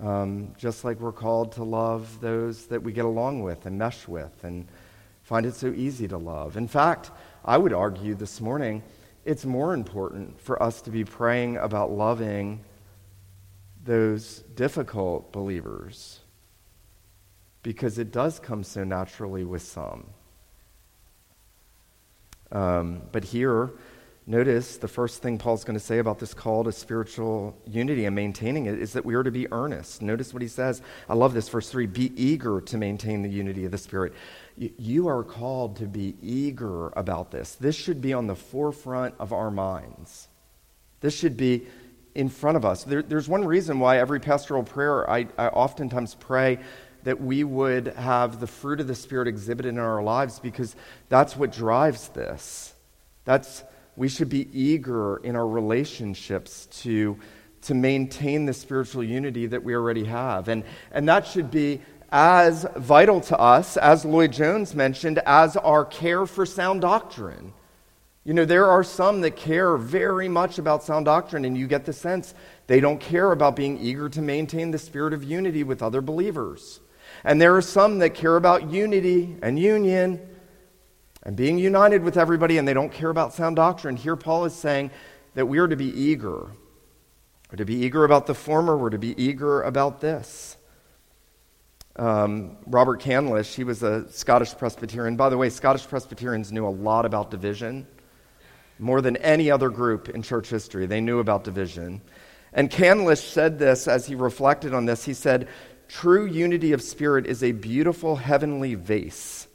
Um, 0.00 0.54
just 0.56 0.84
like 0.84 1.00
we're 1.00 1.12
called 1.12 1.52
to 1.52 1.64
love 1.64 2.20
those 2.20 2.66
that 2.66 2.82
we 2.82 2.92
get 2.92 3.04
along 3.04 3.42
with 3.42 3.66
and 3.66 3.78
mesh 3.78 4.06
with 4.06 4.44
and 4.44 4.68
find 5.22 5.44
it 5.44 5.54
so 5.54 5.68
easy 5.68 6.06
to 6.08 6.18
love. 6.18 6.56
In 6.56 6.68
fact, 6.68 7.10
I 7.44 7.58
would 7.58 7.72
argue 7.72 8.14
this 8.14 8.40
morning 8.40 8.82
it's 9.24 9.44
more 9.44 9.74
important 9.74 10.40
for 10.40 10.62
us 10.62 10.80
to 10.82 10.90
be 10.90 11.04
praying 11.04 11.56
about 11.56 11.90
loving 11.90 12.64
those 13.84 14.38
difficult 14.54 15.32
believers 15.32 16.20
because 17.62 17.98
it 17.98 18.12
does 18.12 18.38
come 18.38 18.62
so 18.62 18.84
naturally 18.84 19.44
with 19.44 19.62
some. 19.62 20.06
Um, 22.50 23.02
but 23.12 23.24
here, 23.24 23.70
Notice 24.28 24.76
the 24.76 24.88
first 24.88 25.22
thing 25.22 25.38
Paul's 25.38 25.64
going 25.64 25.78
to 25.78 25.84
say 25.84 26.00
about 26.00 26.18
this 26.18 26.34
call 26.34 26.62
to 26.64 26.70
spiritual 26.70 27.56
unity 27.66 28.04
and 28.04 28.14
maintaining 28.14 28.66
it 28.66 28.78
is 28.78 28.92
that 28.92 29.02
we 29.02 29.14
are 29.14 29.22
to 29.22 29.30
be 29.30 29.50
earnest. 29.50 30.02
Notice 30.02 30.34
what 30.34 30.42
he 30.42 30.48
says. 30.48 30.82
I 31.08 31.14
love 31.14 31.32
this, 31.32 31.48
verse 31.48 31.70
3 31.70 31.86
be 31.86 32.12
eager 32.14 32.60
to 32.60 32.76
maintain 32.76 33.22
the 33.22 33.30
unity 33.30 33.64
of 33.64 33.70
the 33.70 33.78
Spirit. 33.78 34.12
You 34.58 35.08
are 35.08 35.24
called 35.24 35.76
to 35.76 35.86
be 35.86 36.14
eager 36.20 36.88
about 36.88 37.30
this. 37.30 37.54
This 37.54 37.74
should 37.74 38.02
be 38.02 38.12
on 38.12 38.26
the 38.26 38.34
forefront 38.34 39.14
of 39.18 39.32
our 39.32 39.50
minds. 39.50 40.28
This 41.00 41.16
should 41.16 41.38
be 41.38 41.66
in 42.14 42.28
front 42.28 42.58
of 42.58 42.66
us. 42.66 42.84
There, 42.84 43.00
there's 43.00 43.30
one 43.30 43.46
reason 43.46 43.80
why 43.80 43.96
every 43.96 44.20
pastoral 44.20 44.62
prayer 44.62 45.08
I, 45.08 45.26
I 45.38 45.48
oftentimes 45.48 46.16
pray 46.16 46.58
that 47.04 47.18
we 47.18 47.44
would 47.44 47.86
have 47.94 48.40
the 48.40 48.46
fruit 48.46 48.80
of 48.80 48.88
the 48.88 48.94
Spirit 48.94 49.26
exhibited 49.26 49.70
in 49.70 49.78
our 49.78 50.02
lives 50.02 50.38
because 50.38 50.76
that's 51.08 51.34
what 51.34 51.50
drives 51.50 52.08
this. 52.08 52.74
That's, 53.24 53.62
we 53.98 54.08
should 54.08 54.28
be 54.28 54.48
eager 54.52 55.16
in 55.18 55.34
our 55.34 55.46
relationships 55.46 56.66
to, 56.82 57.18
to 57.62 57.74
maintain 57.74 58.46
the 58.46 58.54
spiritual 58.54 59.02
unity 59.02 59.46
that 59.46 59.64
we 59.64 59.74
already 59.74 60.04
have. 60.04 60.48
And, 60.48 60.62
and 60.92 61.08
that 61.08 61.26
should 61.26 61.50
be 61.50 61.80
as 62.10 62.64
vital 62.76 63.20
to 63.22 63.38
us, 63.38 63.76
as 63.76 64.04
Lloyd 64.04 64.32
Jones 64.32 64.74
mentioned, 64.74 65.18
as 65.26 65.56
our 65.56 65.84
care 65.84 66.26
for 66.26 66.46
sound 66.46 66.80
doctrine. 66.80 67.52
You 68.24 68.34
know, 68.34 68.44
there 68.44 68.66
are 68.66 68.84
some 68.84 69.20
that 69.22 69.36
care 69.36 69.76
very 69.76 70.28
much 70.28 70.58
about 70.58 70.84
sound 70.84 71.06
doctrine, 71.06 71.44
and 71.44 71.56
you 71.56 71.66
get 71.66 71.84
the 71.84 71.92
sense 71.92 72.34
they 72.66 72.78
don't 72.78 73.00
care 73.00 73.32
about 73.32 73.56
being 73.56 73.78
eager 73.78 74.08
to 74.10 74.22
maintain 74.22 74.70
the 74.70 74.78
spirit 74.78 75.12
of 75.12 75.24
unity 75.24 75.64
with 75.64 75.82
other 75.82 76.00
believers. 76.00 76.80
And 77.24 77.40
there 77.40 77.56
are 77.56 77.62
some 77.62 77.98
that 77.98 78.14
care 78.14 78.36
about 78.36 78.70
unity 78.70 79.36
and 79.42 79.58
union 79.58 80.20
and 81.22 81.36
being 81.36 81.58
united 81.58 82.02
with 82.02 82.16
everybody, 82.16 82.58
and 82.58 82.66
they 82.66 82.74
don't 82.74 82.92
care 82.92 83.10
about 83.10 83.34
sound 83.34 83.56
doctrine. 83.56 83.96
Here, 83.96 84.16
Paul 84.16 84.44
is 84.44 84.54
saying 84.54 84.90
that 85.34 85.46
we 85.46 85.58
are 85.58 85.68
to 85.68 85.76
be 85.76 85.86
eager. 85.86 86.48
We're 87.50 87.56
to 87.56 87.64
be 87.64 87.76
eager 87.76 88.04
about 88.04 88.26
the 88.26 88.34
former, 88.34 88.76
we're 88.76 88.90
to 88.90 88.98
be 88.98 89.20
eager 89.22 89.62
about 89.62 90.00
this. 90.00 90.56
Um, 91.96 92.58
Robert 92.66 93.00
Candlish, 93.00 93.56
he 93.56 93.64
was 93.64 93.82
a 93.82 94.08
Scottish 94.12 94.56
Presbyterian. 94.56 95.16
By 95.16 95.30
the 95.30 95.36
way, 95.36 95.50
Scottish 95.50 95.88
Presbyterians 95.88 96.52
knew 96.52 96.66
a 96.66 96.70
lot 96.70 97.04
about 97.04 97.30
division, 97.30 97.88
more 98.78 99.00
than 99.00 99.16
any 99.16 99.50
other 99.50 99.68
group 99.68 100.08
in 100.08 100.22
church 100.22 100.48
history. 100.48 100.86
They 100.86 101.00
knew 101.00 101.18
about 101.18 101.42
division. 101.42 102.00
And 102.52 102.70
Candlish 102.70 103.26
said 103.26 103.58
this 103.58 103.88
as 103.88 104.06
he 104.06 104.14
reflected 104.14 104.72
on 104.72 104.84
this. 104.84 105.04
He 105.04 105.14
said, 105.14 105.48
True 105.88 106.26
unity 106.26 106.72
of 106.72 106.82
spirit 106.82 107.26
is 107.26 107.42
a 107.42 107.52
beautiful 107.52 108.16
heavenly 108.16 108.74
vase, 108.76 109.47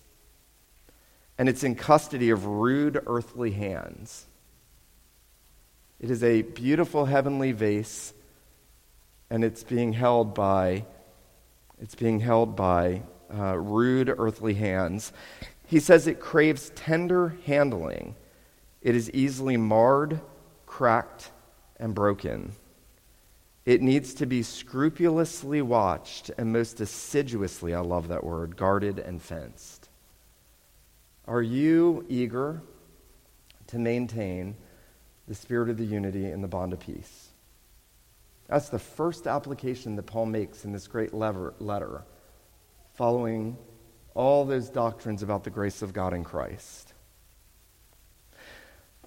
and 1.38 1.50
it's 1.50 1.63
in 1.63 1.76
custody 1.76 2.30
of 2.30 2.46
rude 2.46 3.02
earthly 3.08 3.52
hands. 3.52 4.26
It 6.00 6.12
is 6.12 6.24
a 6.24 6.41
beautiful 6.41 7.06
heavenly 7.06 7.52
vase, 7.52 8.13
and 9.30 9.43
it's 9.43 9.63
being 9.63 9.93
held 9.93 10.34
by 10.34 10.86
it's 11.82 11.96
being 11.96 12.19
held 12.19 12.56
by 12.56 13.02
uh, 13.34 13.58
rude 13.58 14.13
earthly 14.17 14.54
hands. 14.54 15.12
He 15.65 15.80
says 15.80 16.08
it 16.08 16.19
craves 16.19 16.72
tender 16.76 17.36
handling. 17.46 18.15
It 18.82 18.96
is 18.96 19.10
easily 19.12 19.58
marred, 19.58 20.22
cracked, 20.65 21.32
and 21.78 21.96
broken. 21.96 22.54
It 23.65 23.82
needs 23.82 24.13
to 24.15 24.26
be 24.26 24.43
scrupulously 24.43 25.62
watched 25.62 26.32
and 26.38 26.52
most 26.52 26.82
assiduously, 26.82 27.74
I 27.74 27.80
love 27.80 28.10
that 28.10 28.24
word, 28.24 28.58
guarded 28.58 29.00
and 29.00 29.22
fenced. 29.22 29.83
Are 31.28 31.42
you 31.42 32.06
eager 32.10 32.62
to 33.68 33.80
maintain 33.80 34.56
the 35.28 35.36
spirit 35.36 35.70
of 35.70 35.78
the 35.78 35.86
unity 35.86 36.26
and 36.26 36.44
the 36.44 36.48
bond 36.48 36.74
of 36.74 36.80
peace? 36.80 37.30
That's 38.48 38.70
the 38.70 38.80
first 38.80 39.26
application 39.26 39.96
that 39.96 40.04
Paul 40.04 40.26
makes 40.26 40.66
in 40.66 40.74
this 40.74 40.88
great 40.88 41.14
letter, 41.14 42.04
following 42.94 43.58
all 44.14 44.46
those 44.46 44.70
doctrines 44.70 45.24
about 45.24 45.44
the 45.44 45.50
grace 45.50 45.82
of 45.82 45.94
God 45.94 46.14
in 46.14 46.24
Christ. 46.24 46.94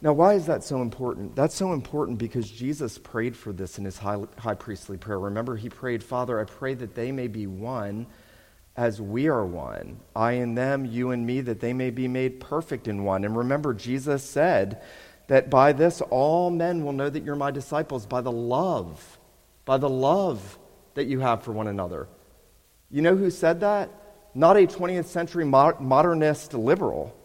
Now, 0.02 0.12
why 0.12 0.34
is 0.34 0.46
that 0.46 0.64
so 0.64 0.82
important? 0.82 1.36
That's 1.36 1.54
so 1.54 1.72
important 1.72 2.18
because 2.18 2.50
Jesus 2.50 2.98
prayed 2.98 3.36
for 3.36 3.52
this 3.52 3.78
in 3.78 3.84
his 3.84 3.98
high, 3.98 4.18
high, 4.38 4.54
priestly 4.54 4.96
prayer. 4.96 5.18
Remember, 5.18 5.56
he 5.56 5.68
prayed, 5.68 6.02
Father, 6.02 6.40
I 6.40 6.44
pray 6.44 6.74
that 6.74 6.94
they 6.94 7.12
may 7.12 7.28
be 7.28 7.46
one 7.46 8.06
as 8.76 9.00
we 9.00 9.28
are 9.28 9.44
one. 9.44 9.98
I 10.14 10.32
and 10.32 10.56
them, 10.56 10.84
you 10.84 11.10
and 11.10 11.26
me, 11.26 11.40
that 11.42 11.60
they 11.60 11.72
may 11.72 11.90
be 11.90 12.08
made 12.08 12.40
perfect 12.40 12.88
in 12.88 13.04
one. 13.04 13.24
And 13.24 13.36
remember, 13.36 13.72
Jesus 13.72 14.22
said 14.22 14.82
that 15.28 15.50
by 15.50 15.72
this 15.72 16.00
all 16.02 16.50
men 16.50 16.84
will 16.84 16.92
know 16.92 17.08
that 17.08 17.24
you're 17.24 17.36
my 17.36 17.50
disciples, 17.50 18.06
by 18.06 18.20
the 18.20 18.32
love, 18.32 19.18
by 19.64 19.78
the 19.78 19.88
love 19.88 20.58
that 20.94 21.06
you 21.06 21.20
have 21.20 21.42
for 21.42 21.52
one 21.52 21.68
another. 21.68 22.08
You 22.90 23.02
know 23.02 23.16
who 23.16 23.30
said 23.30 23.60
that? 23.60 23.90
Not 24.34 24.56
a 24.56 24.66
20th 24.66 25.06
century 25.06 25.44
modernist 25.44 26.52
liberal, 26.52 27.16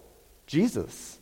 Jesus 0.48 1.20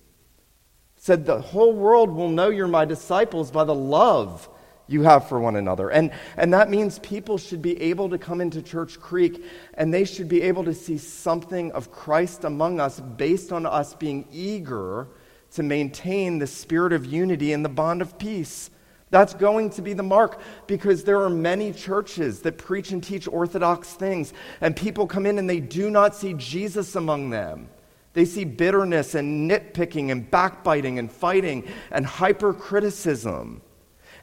said, 0.96 1.26
The 1.26 1.42
whole 1.42 1.74
world 1.74 2.12
will 2.12 2.30
know 2.30 2.50
you're 2.50 2.68
my 2.68 2.86
disciples 2.86 3.50
by 3.52 3.64
the 3.64 3.76
love 3.76 4.48
you 4.90 5.04
have 5.04 5.30
for 5.30 5.40
one 5.40 5.56
another. 5.56 5.90
And, 5.90 6.12
and 6.36 6.54
that 6.54 6.70
means 6.70 7.00
people 7.00 7.38
should 7.38 7.62
be 7.62 7.80
able 7.82 8.10
to 8.10 8.18
come 8.18 8.42
into 8.42 8.62
Church 8.62 9.00
Creek 9.00 9.44
and 9.76 9.94
they 9.94 10.04
should 10.04 10.28
be 10.28 10.42
able 10.42 10.64
to 10.66 10.74
see 10.74 10.98
something 10.98 11.72
of 11.74 11.92
Christ 11.92 12.44
among 12.44 12.80
us 12.80 13.00
based 13.00 13.52
on 13.52 13.66
us 13.66 13.94
being 13.94 14.28
eager 14.32 15.08
to 15.52 15.64
maintain 15.64 16.40
the 16.40 16.48
spirit 16.48 16.94
of 16.94 17.06
unity 17.06 17.54
and 17.54 17.64
the 17.64 17.70
bond 17.70 18.02
of 18.02 18.18
peace. 18.18 18.70
That's 19.12 19.34
going 19.34 19.72
to 19.72 19.82
be 19.82 19.94
the 19.94 20.04
mark 20.04 20.40
because 20.68 21.04
there 21.04 21.22
are 21.22 21.30
many 21.30 21.74
churches 21.74 22.42
that 22.42 22.58
preach 22.58 22.92
and 22.92 23.04
teach 23.04 23.28
orthodox 23.28 23.94
things, 23.94 24.34
and 24.62 24.76
people 24.76 25.08
come 25.08 25.26
in 25.26 25.40
and 25.40 25.50
they 25.50 25.60
do 25.60 25.90
not 25.90 26.16
see 26.16 26.34
Jesus 26.34 26.96
among 26.96 27.32
them. 27.32 27.70
They 28.14 28.26
see 28.26 28.44
bitterness 28.44 29.16
and 29.16 29.50
nitpicking 29.50 30.12
and 30.12 30.30
backbiting 30.30 31.00
and 31.00 31.12
fighting 31.12 31.68
and 31.92 32.06
hypercriticism. 32.06 33.62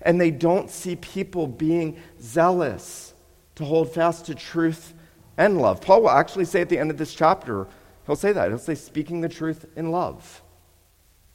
And 0.06 0.20
they 0.20 0.30
don't 0.30 0.70
see 0.70 0.94
people 0.94 1.48
being 1.48 2.00
zealous 2.22 3.12
to 3.56 3.64
hold 3.64 3.92
fast 3.92 4.26
to 4.26 4.36
truth 4.36 4.94
and 5.36 5.60
love. 5.60 5.80
Paul 5.80 6.02
will 6.02 6.10
actually 6.10 6.44
say 6.44 6.60
at 6.60 6.68
the 6.68 6.78
end 6.78 6.92
of 6.92 6.96
this 6.96 7.12
chapter, 7.12 7.66
he'll 8.06 8.14
say 8.14 8.30
that. 8.30 8.48
He'll 8.48 8.58
say, 8.58 8.76
speaking 8.76 9.20
the 9.20 9.28
truth 9.28 9.66
in 9.74 9.90
love. 9.90 10.42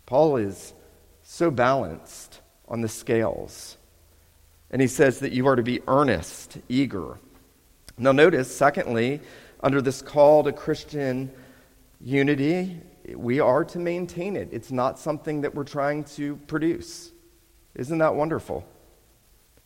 Paul 0.06 0.38
is 0.38 0.74
so 1.22 1.52
balanced 1.52 2.40
on 2.70 2.80
the 2.80 2.88
scales. 2.88 3.76
And 4.70 4.82
he 4.82 4.88
says 4.88 5.20
that 5.20 5.34
you 5.34 5.48
are 5.48 5.58
to 5.58 5.64
be 5.64 5.82
earnest, 5.88 6.58
eager. 6.70 7.20
Now, 7.98 8.14
notice, 8.14 8.56
secondly, 8.56 9.20
under 9.62 9.82
this 9.82 10.02
call 10.02 10.46
to 10.46 10.54
Christian 10.54 11.30
Unity, 12.00 12.80
we 13.16 13.42
are 13.42 13.66
to 13.66 13.80
maintain 13.80 14.38
it. 14.38 14.48
It's 14.54 14.72
not 14.72 14.98
something 14.98 15.42
that 15.42 15.54
we're 15.54 15.66
trying 15.66 16.06
to 16.16 16.38
produce. 16.48 17.12
Isn't 17.76 18.00
that 18.00 18.16
wonderful? 18.16 18.66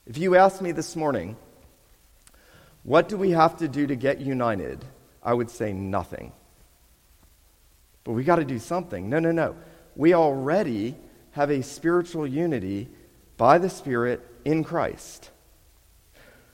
If 0.05 0.17
you 0.17 0.35
asked 0.35 0.61
me 0.61 0.71
this 0.71 0.95
morning, 0.95 1.35
what 2.83 3.09
do 3.09 3.17
we 3.17 3.31
have 3.31 3.57
to 3.57 3.67
do 3.67 3.87
to 3.87 3.95
get 3.95 4.21
united? 4.21 4.85
I 5.23 5.33
would 5.33 5.49
say 5.49 5.73
nothing. 5.73 6.31
But 8.03 8.13
we 8.13 8.23
got 8.23 8.35
to 8.35 8.45
do 8.45 8.59
something. 8.59 9.09
No, 9.09 9.19
no, 9.19 9.31
no. 9.31 9.55
We 9.95 10.13
already 10.13 10.95
have 11.31 11.49
a 11.49 11.63
spiritual 11.63 12.27
unity 12.27 12.89
by 13.37 13.57
the 13.57 13.69
Spirit 13.69 14.25
in 14.45 14.63
Christ. 14.63 15.31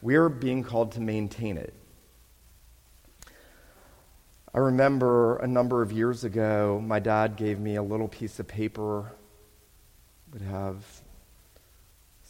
We 0.02 0.16
are 0.16 0.30
being 0.30 0.64
called 0.64 0.94
to 0.94 1.02
maintain 1.02 1.58
it. 1.58 1.74
I 4.54 4.60
remember 4.60 5.38
a 5.38 5.48
number 5.48 5.82
of 5.82 5.92
years 5.92 6.24
ago, 6.24 6.82
my 6.86 7.00
dad 7.00 7.36
gave 7.36 7.60
me 7.60 7.76
a 7.76 7.84
little 7.84 8.08
piece 8.08 8.40
of 8.40 8.48
paper 8.48 9.12
would 10.34 10.42
have 10.42 11.01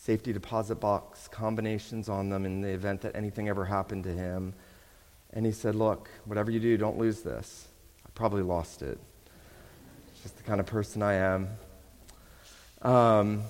safety 0.04 0.34
deposit 0.34 0.76
box 0.76 1.28
combinations 1.28 2.10
on 2.10 2.30
them 2.30 2.44
in 2.44 2.62
the 2.62 2.70
event 2.70 3.02
that 3.02 3.16
anything 3.16 3.48
ever 3.48 3.66
happened 3.66 4.04
to 4.04 4.12
him. 4.12 4.52
And 5.32 5.46
he 5.46 5.52
said, 5.52 5.76
Look, 5.76 6.10
whatever 6.26 6.50
you 6.50 6.60
do, 6.60 6.76
don't 6.76 6.98
lose 6.98 7.22
this. 7.22 7.68
I 8.04 8.10
probably 8.16 8.42
lost 8.42 8.82
it. 8.82 8.98
It's 10.12 10.24
just 10.24 10.38
the 10.38 10.44
kind 10.44 10.60
of 10.60 10.66
person 10.66 11.04
I 11.04 11.14
am. 11.14 11.50
Um, 12.82 13.44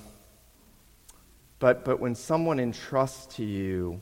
but, 1.59 1.85
but 1.85 2.01
when 2.01 2.15
someone 2.15 2.59
entrusts 2.59 3.33
to 3.37 3.45
you 3.45 4.01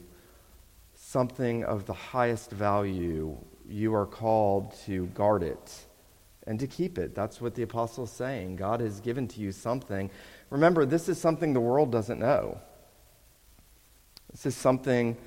something 0.95 1.63
of 1.65 1.85
the 1.85 1.93
highest 1.93 2.49
value, 2.49 3.38
you 3.67 3.93
are 3.93 4.07
called 4.07 4.73
to 4.85 5.05
guard 5.07 5.43
it 5.43 5.85
and 6.47 6.59
to 6.59 6.65
keep 6.65 6.97
it. 6.97 7.13
That's 7.13 7.39
what 7.39 7.53
the 7.53 7.62
apostle 7.62 8.05
is 8.05 8.12
saying. 8.12 8.55
God 8.55 8.79
has 8.79 8.99
given 9.01 9.27
to 9.27 9.39
you 9.39 9.51
something. 9.51 10.09
Remember, 10.49 10.85
this 10.85 11.09
is 11.09 11.19
something 11.19 11.53
the 11.53 11.59
world 11.59 11.91
doesn't 11.91 12.19
know. 12.19 12.59
This 14.31 14.45
is 14.45 14.55
something 14.55 15.17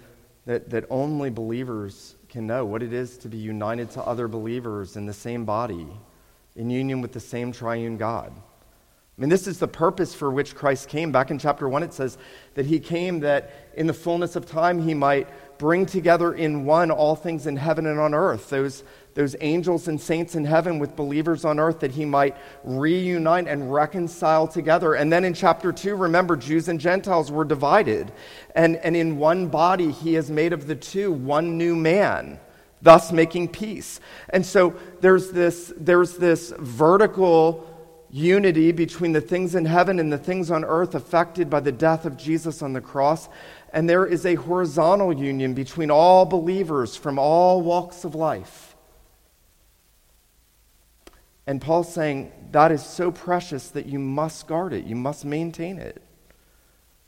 that, 0.47 0.71
that 0.71 0.85
only 0.91 1.31
believers 1.31 2.17
can 2.29 2.47
know 2.47 2.65
what 2.65 2.83
it 2.83 2.93
is 2.93 3.19
to 3.19 3.29
be 3.29 3.37
united 3.37 3.91
to 3.91 4.03
other 4.03 4.27
believers 4.29 4.97
in 4.97 5.07
the 5.07 5.13
same 5.13 5.45
body, 5.45 5.87
in 6.57 6.71
union 6.71 7.01
with 7.01 7.13
the 7.13 7.21
same 7.21 7.53
triune 7.53 7.97
God. 7.97 8.33
I 9.17 9.21
mean, 9.21 9.29
this 9.29 9.47
is 9.47 9.59
the 9.59 9.69
purpose 9.69 10.15
for 10.15 10.31
which 10.31 10.55
Christ 10.55 10.89
came. 10.89 11.13
Back 11.13 11.31
in 11.31 11.39
chapter 11.39 11.69
1, 11.69 11.83
it 11.83 11.93
says 11.93 12.17
that 12.55 12.65
he 12.65 12.81
came 12.81 13.21
that 13.21 13.71
in 13.77 13.87
the 13.87 13.93
fullness 13.93 14.37
of 14.37 14.47
time 14.47 14.83
he 14.83 14.95
might 14.95 15.29
bring 15.59 15.85
together 15.85 16.33
in 16.33 16.65
one 16.65 16.91
all 16.91 17.15
things 17.15 17.47
in 17.47 17.57
heaven 17.57 17.87
and 17.87 18.01
on 18.01 18.15
earth, 18.15 18.49
those, 18.49 18.83
those 19.15 19.37
angels 19.41 19.89
and 19.89 20.01
saints 20.01 20.35
in 20.35 20.45
heaven 20.45 20.79
with 20.79 20.97
believers 20.97 21.45
on 21.45 21.59
earth 21.59 21.81
that 21.81 21.93
he 21.93 22.05
might 22.05 22.37
reunite 22.65 23.47
and 23.47 23.73
reconcile 23.73 24.49
together. 24.49 24.95
And 24.95 25.13
then 25.13 25.25
in 25.25 25.35
chapter 25.35 25.73
2, 25.73 25.95
remember, 25.95 26.37
Jews 26.37 26.69
and 26.69 26.81
Gentiles 26.81 27.31
were 27.31 27.45
divided. 27.45 28.13
And, 28.55 28.77
and 28.77 28.97
in 28.97 29.19
one 29.19 29.49
body, 29.49 29.91
he 29.91 30.15
has 30.15 30.31
made 30.31 30.53
of 30.53 30.67
the 30.67 30.75
two 30.75 31.13
one 31.13 31.59
new 31.59 31.77
man, 31.77 32.41
thus 32.81 33.13
making 33.13 33.49
peace. 33.49 34.01
And 34.31 34.45
so 34.45 34.75
there's 35.01 35.31
this, 35.31 35.73
there's 35.77 36.17
this 36.17 36.53
vertical 36.59 37.69
unity 38.11 38.73
between 38.73 39.13
the 39.13 39.21
things 39.21 39.55
in 39.55 39.65
heaven 39.65 39.99
and 39.99 40.13
the 40.13 40.19
things 40.19 40.51
on 40.51 40.65
earth 40.65 40.95
affected 40.95 41.49
by 41.49 41.61
the 41.61 41.73
death 41.73 42.05
of 42.05 42.17
Jesus 42.17 42.63
on 42.63 42.73
the 42.73 42.81
cross. 42.81 43.29
And 43.73 43.89
there 43.89 44.07
is 44.07 44.27
a 44.27 44.35
horizontal 44.35 45.15
union 45.15 45.55
between 45.55 45.91
all 45.91 46.27
believers 46.27 46.95
from 46.95 47.19
all 47.19 47.63
walks 47.63 48.05
of 48.05 48.15
life. 48.15 48.72
And 51.47 51.61
Paul's 51.61 51.93
saying 51.93 52.33
that 52.53 52.71
is 52.71 52.85
so 52.85 53.11
precious 53.11 53.69
that 53.71 53.87
you 53.87 53.99
must 53.99 54.47
guard 54.47 54.73
it, 54.73 54.85
you 54.85 54.97
must 54.97 55.25
maintain 55.25 55.79
it. 55.79 56.03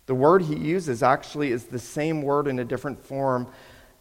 The 0.07 0.15
word 0.15 0.43
he 0.43 0.57
uses 0.57 1.03
actually 1.03 1.51
is 1.51 1.67
the 1.67 1.79
same 1.79 2.23
word 2.23 2.47
in 2.47 2.59
a 2.59 2.65
different 2.65 3.03
form 3.03 3.49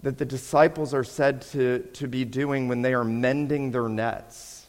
that 0.02 0.18
the 0.18 0.26
disciples 0.26 0.94
are 0.94 1.04
said 1.04 1.42
to, 1.42 1.80
to 1.94 2.08
be 2.08 2.26
doing 2.26 2.68
when 2.68 2.82
they 2.82 2.94
are 2.94 3.06
mending 3.06 3.72
their 3.72 3.88
nets. 3.88 4.68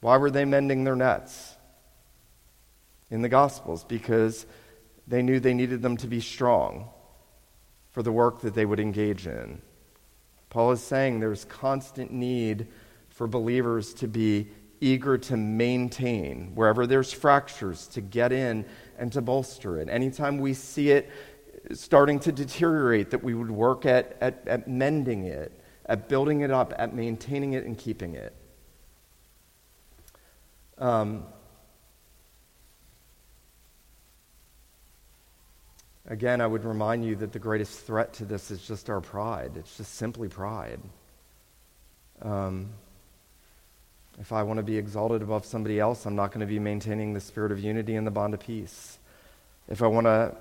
Why 0.00 0.16
were 0.16 0.30
they 0.30 0.46
mending 0.46 0.84
their 0.84 0.96
nets? 0.96 1.54
In 3.10 3.20
the 3.20 3.28
Gospels, 3.28 3.84
because 3.84 4.46
they 5.06 5.20
knew 5.20 5.38
they 5.38 5.52
needed 5.52 5.82
them 5.82 5.98
to 5.98 6.06
be 6.06 6.20
strong 6.20 6.88
for 7.90 8.02
the 8.02 8.12
work 8.12 8.40
that 8.40 8.54
they 8.54 8.64
would 8.64 8.80
engage 8.80 9.26
in. 9.26 9.60
Paul 10.48 10.72
is 10.72 10.82
saying 10.82 11.20
there's 11.20 11.44
constant 11.44 12.10
need 12.10 12.68
for 13.12 13.26
believers 13.26 13.94
to 13.94 14.08
be 14.08 14.48
eager 14.80 15.16
to 15.16 15.36
maintain 15.36 16.52
wherever 16.54 16.86
there's 16.86 17.12
fractures, 17.12 17.86
to 17.86 18.00
get 18.00 18.32
in 18.32 18.64
and 18.98 19.12
to 19.12 19.20
bolster 19.20 19.78
it. 19.78 19.88
Anytime 19.88 20.38
we 20.38 20.54
see 20.54 20.90
it 20.90 21.08
starting 21.72 22.18
to 22.18 22.32
deteriorate, 22.32 23.10
that 23.10 23.22
we 23.22 23.34
would 23.34 23.50
work 23.50 23.86
at, 23.86 24.16
at, 24.20 24.42
at 24.48 24.66
mending 24.66 25.24
it, 25.24 25.52
at 25.86 26.08
building 26.08 26.40
it 26.40 26.50
up, 26.50 26.72
at 26.76 26.94
maintaining 26.94 27.52
it 27.52 27.64
and 27.64 27.78
keeping 27.78 28.14
it. 28.14 28.34
Um, 30.78 31.24
again, 36.06 36.40
I 36.40 36.46
would 36.46 36.64
remind 36.64 37.04
you 37.04 37.14
that 37.16 37.32
the 37.32 37.38
greatest 37.38 37.86
threat 37.86 38.14
to 38.14 38.24
this 38.24 38.50
is 38.50 38.66
just 38.66 38.90
our 38.90 39.00
pride. 39.00 39.52
It's 39.56 39.76
just 39.76 39.94
simply 39.94 40.28
pride. 40.28 40.80
Um, 42.20 42.70
if 44.20 44.32
I 44.32 44.42
want 44.42 44.58
to 44.58 44.62
be 44.62 44.76
exalted 44.76 45.22
above 45.22 45.44
somebody 45.44 45.80
else, 45.80 46.06
I'm 46.06 46.16
not 46.16 46.28
going 46.28 46.40
to 46.40 46.46
be 46.46 46.58
maintaining 46.58 47.14
the 47.14 47.20
spirit 47.20 47.52
of 47.52 47.58
unity 47.58 47.94
and 47.94 48.06
the 48.06 48.10
bond 48.10 48.34
of 48.34 48.40
peace. 48.40 48.98
If 49.68 49.82
I 49.82 49.86
want 49.86 50.06
to, 50.06 50.36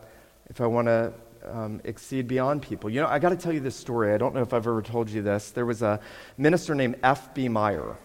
if 0.50 0.62
I 0.62 0.68
want 0.68 0.88
to 0.88 1.14
um, 1.46 1.82
exceed 1.84 2.28
beyond 2.28 2.62
people, 2.62 2.90
you 2.90 3.02
know, 3.02 3.08
I 3.08 3.20
got 3.20 3.30
to 3.30 3.36
tell 3.36 3.54
you 3.54 3.60
this 3.60 3.76
story. 3.76 4.14
I 4.14 4.18
don't 4.18 4.36
know 4.36 4.42
if 4.42 4.54
I've 4.54 4.68
ever 4.68 4.82
told 4.82 5.10
you 5.10 5.22
this. 5.22 5.52
There 5.52 5.66
was 5.66 5.82
a 5.82 6.00
minister 6.38 6.76
named 6.76 6.98
F.B. 7.04 7.50
Meyer. 7.50 7.96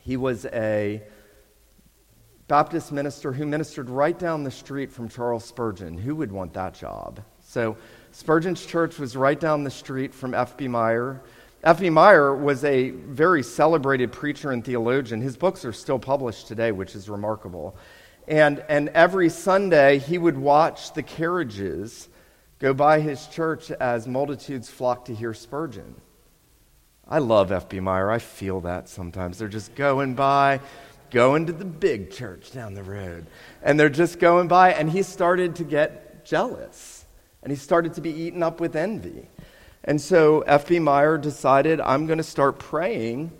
He 0.00 0.16
was 0.16 0.44
a 0.46 1.02
Baptist 2.46 2.92
minister 2.92 3.32
who 3.32 3.46
ministered 3.46 3.88
right 3.88 4.18
down 4.18 4.44
the 4.44 4.50
street 4.50 4.92
from 4.92 5.08
Charles 5.08 5.44
Spurgeon. 5.44 5.96
Who 5.96 6.16
would 6.16 6.30
want 6.30 6.52
that 6.54 6.74
job? 6.74 7.22
So 7.40 7.76
Spurgeon's 8.10 8.66
church 8.66 8.98
was 8.98 9.16
right 9.16 9.38
down 9.38 9.64
the 9.64 9.70
street 9.70 10.14
from 10.14 10.34
F.B. 10.34 10.68
Meyer. 10.68 11.22
F.B. 11.64 11.88
Meyer 11.88 12.36
was 12.36 12.62
a 12.62 12.90
very 12.90 13.42
celebrated 13.42 14.12
preacher 14.12 14.52
and 14.52 14.62
theologian. 14.62 15.22
His 15.22 15.38
books 15.38 15.64
are 15.64 15.72
still 15.72 15.98
published 15.98 16.46
today, 16.46 16.72
which 16.72 16.94
is 16.94 17.08
remarkable. 17.08 17.74
And, 18.28 18.62
and 18.68 18.90
every 18.90 19.30
Sunday, 19.30 19.98
he 19.98 20.18
would 20.18 20.36
watch 20.36 20.92
the 20.92 21.02
carriages 21.02 22.10
go 22.58 22.74
by 22.74 23.00
his 23.00 23.26
church 23.28 23.70
as 23.70 24.06
multitudes 24.06 24.68
flocked 24.68 25.06
to 25.06 25.14
hear 25.14 25.32
Spurgeon. 25.32 25.94
I 27.08 27.18
love 27.18 27.50
F.B. 27.50 27.80
Meyer. 27.80 28.10
I 28.10 28.18
feel 28.18 28.60
that 28.60 28.90
sometimes. 28.90 29.38
They're 29.38 29.48
just 29.48 29.74
going 29.74 30.14
by, 30.14 30.60
going 31.10 31.46
to 31.46 31.52
the 31.54 31.64
big 31.64 32.10
church 32.10 32.52
down 32.52 32.74
the 32.74 32.82
road. 32.82 33.24
And 33.62 33.80
they're 33.80 33.88
just 33.88 34.18
going 34.18 34.48
by, 34.48 34.74
and 34.74 34.90
he 34.90 35.02
started 35.02 35.56
to 35.56 35.64
get 35.64 36.26
jealous. 36.26 37.06
And 37.42 37.50
he 37.50 37.56
started 37.56 37.94
to 37.94 38.02
be 38.02 38.10
eaten 38.10 38.42
up 38.42 38.60
with 38.60 38.76
envy. 38.76 39.28
And 39.84 40.00
so 40.00 40.40
F.B. 40.40 40.78
Meyer 40.78 41.18
decided, 41.18 41.80
I'm 41.80 42.06
going 42.06 42.18
to 42.18 42.24
start 42.24 42.58
praying 42.58 43.30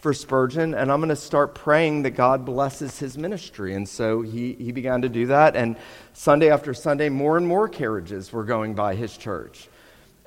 for 0.00 0.12
Spurgeon, 0.12 0.74
and 0.74 0.92
I'm 0.92 1.00
going 1.00 1.08
to 1.08 1.16
start 1.16 1.54
praying 1.54 2.02
that 2.02 2.10
God 2.10 2.44
blesses 2.44 2.98
his 2.98 3.16
ministry. 3.16 3.74
And 3.74 3.88
so 3.88 4.22
he, 4.22 4.54
he 4.54 4.72
began 4.72 5.02
to 5.02 5.08
do 5.08 5.26
that. 5.26 5.56
And 5.56 5.76
Sunday 6.12 6.50
after 6.50 6.74
Sunday, 6.74 7.08
more 7.08 7.36
and 7.36 7.46
more 7.46 7.68
carriages 7.68 8.32
were 8.32 8.44
going 8.44 8.74
by 8.74 8.94
his 8.96 9.16
church. 9.16 9.68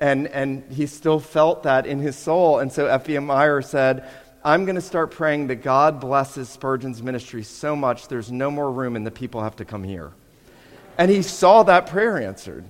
And, 0.00 0.26
and 0.28 0.64
he 0.72 0.86
still 0.86 1.20
felt 1.20 1.62
that 1.62 1.86
in 1.86 2.00
his 2.00 2.16
soul. 2.16 2.58
And 2.58 2.72
so 2.72 2.86
F.B. 2.86 3.18
Meyer 3.18 3.62
said, 3.62 4.08
I'm 4.44 4.64
going 4.64 4.74
to 4.74 4.82
start 4.82 5.10
praying 5.10 5.46
that 5.48 5.56
God 5.56 6.00
blesses 6.00 6.48
Spurgeon's 6.48 7.02
ministry 7.02 7.44
so 7.44 7.76
much 7.76 8.08
there's 8.08 8.32
no 8.32 8.50
more 8.50 8.70
room 8.70 8.96
and 8.96 9.06
the 9.06 9.10
people 9.10 9.42
have 9.42 9.56
to 9.56 9.64
come 9.64 9.84
here. 9.84 10.12
And 10.98 11.10
he 11.10 11.22
saw 11.22 11.62
that 11.62 11.86
prayer 11.86 12.20
answered 12.20 12.64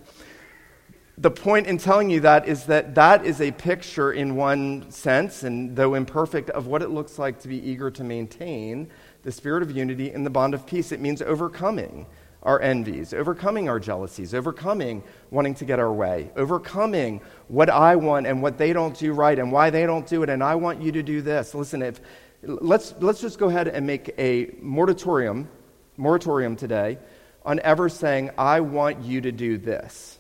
the 1.22 1.30
point 1.30 1.68
in 1.68 1.78
telling 1.78 2.11
you 2.11 2.18
that 2.20 2.48
is 2.48 2.64
that 2.64 2.96
that 2.96 3.24
is 3.24 3.40
a 3.40 3.52
picture, 3.52 4.12
in 4.12 4.35
one 4.35 4.90
sense, 4.90 5.44
and 5.44 5.76
though 5.76 5.94
imperfect, 5.94 6.50
of 6.50 6.66
what 6.66 6.82
it 6.82 6.90
looks 6.90 7.16
like 7.16 7.40
to 7.42 7.48
be 7.48 7.56
eager 7.64 7.92
to 7.92 8.02
maintain 8.02 8.90
the 9.22 9.30
spirit 9.30 9.62
of 9.62 9.70
unity 9.70 10.12
in 10.12 10.24
the 10.24 10.30
bond 10.30 10.52
of 10.52 10.66
peace. 10.66 10.90
It 10.90 11.00
means 11.00 11.22
overcoming 11.22 12.06
our 12.42 12.61
envies, 12.61 13.14
overcoming 13.14 13.68
our 13.68 13.78
jealousies, 13.78 14.35
overcoming 14.35 15.04
wanting 15.30 15.54
to 15.54 15.64
get 15.64 15.78
our 15.78 15.92
way, 15.92 16.32
overcoming 16.35 17.20
what 17.46 17.70
I 17.70 17.94
want 17.94 18.26
and 18.26 18.42
what 18.42 18.58
they 18.58 18.72
don't 18.72 18.98
do 18.98 19.12
right 19.12 19.38
and 19.38 19.52
why 19.52 19.70
they 19.70 19.87
don't 19.87 20.06
do 20.08 20.24
it, 20.24 20.28
and 20.28 20.42
I 20.42 20.56
want 20.56 20.82
you 20.82 20.90
to 20.90 21.04
do 21.04 21.22
this. 21.22 21.54
Listen, 21.54 21.82
if 21.82 22.00
let's 22.42 22.96
let's 22.98 23.20
just 23.20 23.38
go 23.38 23.48
ahead 23.48 23.68
and 23.68 23.87
make 23.87 24.12
a 24.18 24.56
moratorium, 24.61 25.48
moratorium 25.96 26.56
today 26.56 26.98
on 27.44 27.61
ever 27.61 27.88
saying, 27.88 28.30
I 28.37 28.58
want 28.58 29.04
you 29.04 29.20
to 29.20 29.30
do 29.30 29.56
this. 29.56 30.18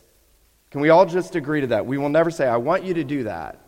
Can 0.72 0.80
we 0.80 0.88
all 0.88 1.04
just 1.04 1.36
agree 1.36 1.60
to 1.60 1.66
that? 1.66 1.84
We 1.84 1.98
will 1.98 2.08
never 2.08 2.30
say, 2.30 2.48
I 2.48 2.56
want 2.56 2.82
you 2.82 2.94
to 2.94 3.04
do 3.04 3.24
that. 3.24 3.58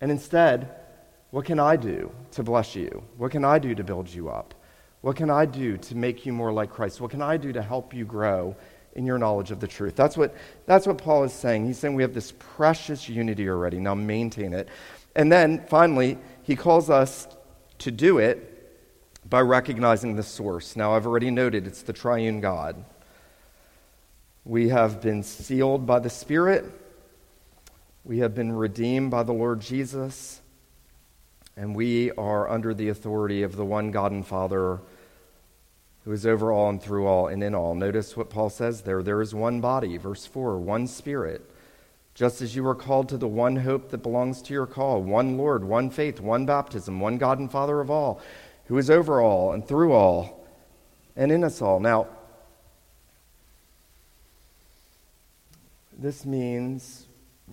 And 0.00 0.10
instead, 0.10 0.74
what 1.32 1.44
can 1.44 1.60
I 1.60 1.76
do 1.76 2.10
to 2.30 2.42
bless 2.42 2.74
you? 2.74 3.04
What 3.18 3.30
can 3.30 3.44
I 3.44 3.58
do 3.58 3.74
to 3.74 3.84
build 3.84 4.08
you 4.08 4.30
up? 4.30 4.54
What 5.02 5.16
can 5.16 5.28
I 5.28 5.44
do 5.44 5.76
to 5.76 5.94
make 5.94 6.24
you 6.24 6.32
more 6.32 6.50
like 6.50 6.70
Christ? 6.70 7.02
What 7.02 7.10
can 7.10 7.20
I 7.20 7.36
do 7.36 7.52
to 7.52 7.60
help 7.60 7.92
you 7.92 8.06
grow 8.06 8.56
in 8.94 9.04
your 9.04 9.18
knowledge 9.18 9.50
of 9.50 9.60
the 9.60 9.66
truth? 9.66 9.96
That's 9.96 10.16
what, 10.16 10.34
that's 10.64 10.86
what 10.86 10.96
Paul 10.96 11.24
is 11.24 11.32
saying. 11.34 11.66
He's 11.66 11.78
saying 11.78 11.94
we 11.94 12.04
have 12.04 12.14
this 12.14 12.32
precious 12.38 13.06
unity 13.06 13.46
already. 13.46 13.80
Now 13.80 13.94
maintain 13.94 14.54
it. 14.54 14.66
And 15.14 15.30
then 15.30 15.66
finally, 15.66 16.16
he 16.42 16.56
calls 16.56 16.88
us 16.88 17.28
to 17.80 17.90
do 17.90 18.16
it 18.16 18.46
by 19.28 19.42
recognizing 19.42 20.16
the 20.16 20.22
source. 20.22 20.74
Now, 20.74 20.94
I've 20.94 21.06
already 21.06 21.30
noted 21.30 21.66
it's 21.66 21.82
the 21.82 21.92
triune 21.92 22.40
God. 22.40 22.82
We 24.44 24.70
have 24.70 25.02
been 25.02 25.22
sealed 25.22 25.86
by 25.86 25.98
the 25.98 26.10
Spirit. 26.10 26.64
We 28.04 28.20
have 28.20 28.34
been 28.34 28.52
redeemed 28.52 29.10
by 29.10 29.22
the 29.22 29.32
Lord 29.32 29.60
Jesus. 29.60 30.40
And 31.56 31.76
we 31.76 32.10
are 32.12 32.48
under 32.48 32.72
the 32.72 32.88
authority 32.88 33.42
of 33.42 33.56
the 33.56 33.64
one 33.64 33.90
God 33.90 34.12
and 34.12 34.26
Father 34.26 34.80
who 36.04 36.12
is 36.12 36.24
over 36.24 36.50
all 36.50 36.70
and 36.70 36.82
through 36.82 37.06
all 37.06 37.28
and 37.28 37.42
in 37.42 37.54
all. 37.54 37.74
Notice 37.74 38.16
what 38.16 38.30
Paul 38.30 38.48
says 38.48 38.82
there. 38.82 39.02
There 39.02 39.20
is 39.20 39.34
one 39.34 39.60
body, 39.60 39.96
verse 39.98 40.24
4, 40.24 40.58
one 40.58 40.86
Spirit. 40.86 41.48
Just 42.14 42.40
as 42.40 42.56
you 42.56 42.64
were 42.64 42.74
called 42.74 43.08
to 43.10 43.18
the 43.18 43.28
one 43.28 43.56
hope 43.56 43.90
that 43.90 43.98
belongs 43.98 44.42
to 44.42 44.54
your 44.54 44.66
call, 44.66 45.02
one 45.02 45.36
Lord, 45.36 45.64
one 45.64 45.90
faith, 45.90 46.20
one 46.20 46.46
baptism, 46.46 46.98
one 47.00 47.18
God 47.18 47.38
and 47.38 47.50
Father 47.50 47.80
of 47.80 47.90
all, 47.90 48.20
who 48.66 48.78
is 48.78 48.90
over 48.90 49.20
all 49.20 49.52
and 49.52 49.66
through 49.66 49.92
all 49.92 50.46
and 51.16 51.30
in 51.30 51.44
us 51.44 51.60
all. 51.60 51.80
Now, 51.80 52.08
This 56.00 56.24
means 56.24 57.06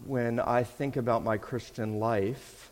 when 0.05 0.39
I 0.39 0.63
think 0.63 0.95
about 0.95 1.21
my 1.21 1.37
Christian 1.37 1.99
life, 1.99 2.71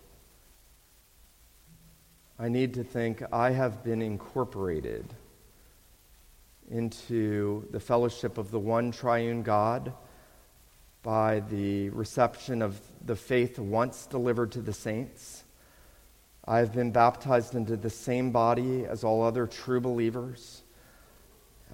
I 2.40 2.48
need 2.48 2.76
to 2.76 2.84
think 2.86 3.22
I 3.34 3.52
have 3.52 3.84
been 3.84 4.02
incorporated 4.02 5.06
into 6.72 7.68
the 7.72 7.82
fellowship 7.82 8.38
of 8.38 8.52
the 8.52 8.60
one 8.60 8.94
triune 8.94 9.44
God 9.44 9.92
by 11.04 11.42
the 11.42 11.90
reception 11.90 12.62
of 12.62 12.80
the 13.06 13.18
faith 13.18 13.60
once 13.60 14.06
delivered 14.06 14.54
to 14.54 14.62
the 14.62 14.72
saints. 14.72 15.44
I 16.46 16.60
have 16.60 16.72
been 16.72 16.92
baptized 16.92 17.54
into 17.54 17.76
the 17.76 17.90
same 17.90 18.32
body 18.32 18.86
as 18.86 19.04
all 19.04 19.22
other 19.22 19.46
true 19.46 19.82
believers. 19.82 20.64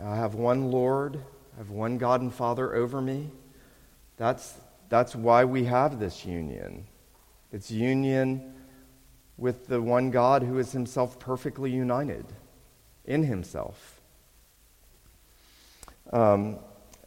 I 0.03 0.15
have 0.15 0.33
one 0.33 0.71
Lord, 0.71 1.17
I 1.53 1.57
have 1.59 1.69
one 1.69 1.99
God 1.99 2.21
and 2.21 2.33
Father 2.33 2.73
over 2.73 2.99
me. 2.99 3.29
That's, 4.21 4.53
that's 4.87 5.15
why 5.15 5.45
we 5.45 5.63
have 5.63 5.97
this 5.97 6.27
union. 6.27 6.85
It's 7.51 7.71
union 7.71 8.53
with 9.35 9.65
the 9.65 9.81
one 9.81 10.11
God 10.11 10.43
who 10.43 10.59
is 10.59 10.71
himself 10.71 11.17
perfectly 11.17 11.71
united 11.71 12.27
in 13.03 13.23
himself. 13.23 13.99
Um, 16.13 16.59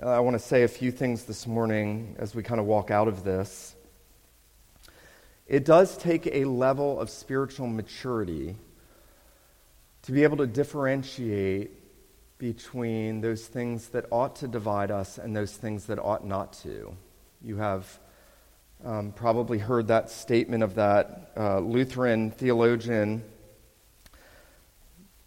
I 0.03 0.19
want 0.19 0.35
to 0.35 0.41
say 0.41 0.65
a 0.65 0.69
few 0.69 0.91
things 0.91 1.23
this 1.23 1.47
morning 1.47 2.17
as 2.19 2.35
we 2.35 2.43
kind 2.43 2.59
of 2.59 2.67
walk 2.67 2.91
out 2.91 3.07
of 3.07 3.23
this. 3.23 3.77
It 5.47 5.65
does 5.65 5.97
take 5.97 6.27
a 6.27 6.47
level 6.47 6.99
of 6.99 7.11
spiritual 7.11 7.69
maturity 7.69 8.57
to 10.03 10.11
be 10.11 10.25
able 10.25 10.39
to 10.39 10.49
differentiate 10.49 11.71
between 12.45 13.23
those 13.23 13.47
things 13.47 13.89
that 13.89 14.05
ought 14.11 14.37
to 14.37 14.47
divide 14.47 14.91
us 14.91 15.17
and 15.17 15.35
those 15.35 15.57
things 15.57 15.87
that 15.87 15.99
ought 15.99 16.27
not 16.27 16.53
to. 16.53 16.95
You 17.41 17.57
have 17.57 17.99
um, 18.85 19.13
probably 19.13 19.57
heard 19.57 19.89
that 19.89 20.11
statement 20.11 20.63
of 20.63 20.75
that 20.75 21.31
uh, 21.39 21.61
Lutheran 21.61 22.31
theologian, 22.31 23.25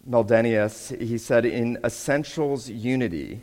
Meldenius. 0.08 0.96
He 0.96 1.18
said, 1.18 1.44
In 1.44 1.80
essentials, 1.82 2.70
unity. 2.70 3.42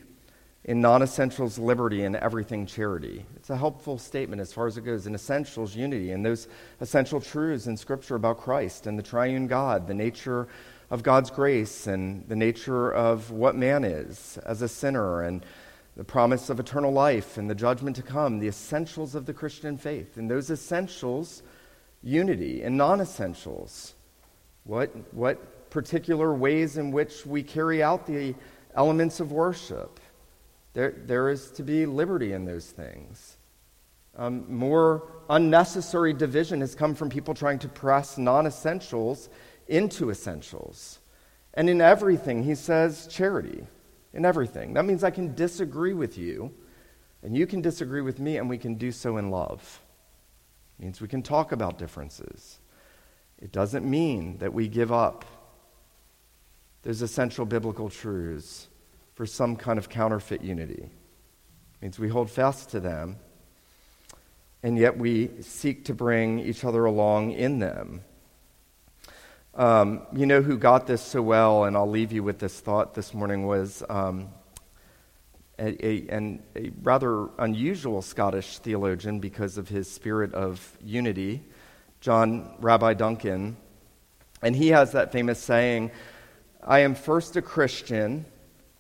In 0.63 0.80
non 0.80 1.01
essentials, 1.01 1.59
liberty. 1.59 2.05
In 2.05 2.15
everything, 2.15 2.65
charity. 2.65 3.26
It's 3.36 3.49
a 3.49 3.57
helpful 3.57 3.97
statement 3.97 4.41
as 4.41 4.53
far 4.53 4.67
as 4.67 4.78
it 4.78 4.86
goes. 4.86 5.05
In 5.05 5.13
essentials, 5.13 5.76
unity. 5.76 6.11
And 6.11 6.26
those 6.26 6.47
essential 6.80 7.19
truths 7.19 7.67
in 7.67 7.76
Scripture 7.76 8.15
about 8.15 8.38
Christ 8.38 8.88
and 8.88 8.97
the 8.97 9.03
triune 9.03 9.47
God, 9.47 9.86
the 9.86 9.93
nature 9.93 10.47
of 10.89 11.03
God's 11.03 11.31
grace, 11.31 11.88
and 11.88 12.27
the 12.27 12.36
nature 12.36 12.91
of 12.91 13.31
what 13.31 13.55
man 13.55 13.83
is 13.83 14.38
as 14.45 14.61
a 14.61 14.67
sinner, 14.67 15.23
and 15.23 15.45
the 15.95 16.03
promise 16.03 16.49
of 16.49 16.59
eternal 16.59 16.91
life 16.91 17.38
and 17.38 17.49
the 17.49 17.55
judgment 17.55 17.95
to 17.95 18.01
come, 18.01 18.39
the 18.39 18.47
essentials 18.47 19.15
of 19.15 19.25
the 19.25 19.33
Christian 19.33 19.77
faith. 19.77 20.17
And 20.17 20.29
those 20.29 20.51
essentials, 20.51 21.41
unity, 22.03 22.63
and 22.63 22.77
non 22.77 23.01
essentials, 23.01 23.93
what, 24.65 24.91
what 25.13 25.69
particular 25.69 26.33
ways 26.33 26.77
in 26.77 26.91
which 26.91 27.25
we 27.25 27.43
carry 27.43 27.81
out 27.81 28.05
the 28.05 28.36
elements 28.75 29.19
of 29.19 29.31
worship. 29.31 29.99
There, 30.73 30.93
there 31.05 31.29
is 31.29 31.51
to 31.51 31.63
be 31.63 31.86
liberty 31.86 32.33
in 32.33 32.45
those 32.45 32.69
things. 32.69 33.38
Um, 34.17 34.45
more 34.53 35.03
unnecessary 35.29 36.13
division 36.13 36.61
has 36.61 36.75
come 36.75 36.95
from 36.95 37.09
people 37.09 37.33
trying 37.33 37.59
to 37.59 37.67
press 37.67 38.17
non 38.17 38.47
essentials 38.47 39.29
into 39.68 40.09
essentials. 40.09 40.99
And 41.53 41.70
in 41.70 41.82
everything, 41.82 42.43
he 42.43 42.55
says 42.55 43.07
charity 43.07 43.66
in 44.13 44.26
everything. 44.26 44.74
That 44.74 44.86
means 44.86 45.03
I 45.03 45.11
can 45.11 45.36
disagree 45.36 45.93
with 45.93 46.18
you, 46.18 46.53
and 47.24 47.36
you 47.36 47.47
can 47.47 47.61
disagree 47.61 48.01
with 48.01 48.20
me, 48.20 48.38
and 48.38 48.49
we 48.49 48.57
can 48.57 48.76
do 48.76 48.91
so 48.91 49.18
in 49.18 49.30
love. 49.30 49.82
It 50.78 50.84
means 50.84 51.01
we 51.01 51.07
can 51.07 51.24
talk 51.24 51.51
about 51.51 51.78
differences. 51.78 52.59
It 53.39 53.51
doesn't 53.51 53.89
mean 53.89 54.38
that 54.39 54.53
we 54.53 54.68
give 54.68 54.91
up 54.91 55.26
those 56.84 57.01
essential 57.01 57.45
biblical 57.45 57.89
truths 57.89 58.68
for 59.13 59.26
some 59.26 59.55
kind 59.55 59.80
of 59.80 59.89
counterfeit 59.89 60.41
unity. 60.41 60.84
It 60.84 61.82
means 61.82 61.99
we 61.99 62.09
hold 62.09 62.30
fast 62.30 62.70
to 62.70 62.80
them, 62.80 63.18
and 64.61 64.78
yet 64.78 64.97
we 64.97 65.32
seek 65.41 65.86
to 65.86 65.93
bring 65.93 66.39
each 66.39 66.63
other 66.63 66.86
along 66.86 67.32
in 67.32 67.59
them. 67.59 68.01
Um, 69.56 70.01
you 70.14 70.26
know 70.26 70.41
who 70.41 70.58
got 70.58 70.86
this 70.86 71.01
so 71.01 71.22
well, 71.22 71.64
and 71.64 71.78
I'll 71.78 71.89
leave 71.89 72.12
you 72.12 72.24
with 72.24 72.39
this 72.39 72.60
thought 72.60 72.93
this 72.93 73.14
morning, 73.14 73.47
was 73.47 73.82
um, 73.88 74.28
a, 75.58 75.86
a, 76.14 76.39
a, 76.58 76.72
rather 76.84 77.30
unusual 77.39 78.01
Scottish 78.01 78.58
theologian 78.60 79.22
because 79.22 79.58
of 79.58 79.70
his 79.70 79.89
spirit 79.89 80.34
of 80.34 80.78
unity, 80.84 81.41
John 82.01 82.53
Rabbi 82.60 82.95
Duncan. 82.95 83.56
And 84.41 84.58
he 84.58 84.68
has 84.70 84.91
that 84.91 85.14
famous 85.14 85.39
saying, 85.39 85.91
I 86.62 86.80
am 86.80 86.93
first 86.93 87.38
a 87.38 87.41
Christian, 87.41 88.26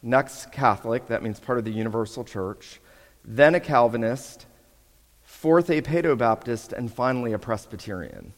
next 0.03 0.51
Catholic, 0.51 1.07
that 1.07 1.23
means 1.23 1.39
part 1.39 1.57
of 1.57 1.63
the 1.63 1.71
Universal 1.71 2.25
Church, 2.25 2.81
then 3.23 3.55
a 3.55 3.61
Calvinist, 3.61 4.45
fourth 5.23 5.69
a 5.69 5.81
Paedo 5.81 6.17
Baptist, 6.17 6.73
and 6.73 6.93
finally 6.93 7.31
a 7.31 7.39
Presbyterian. 7.39 8.33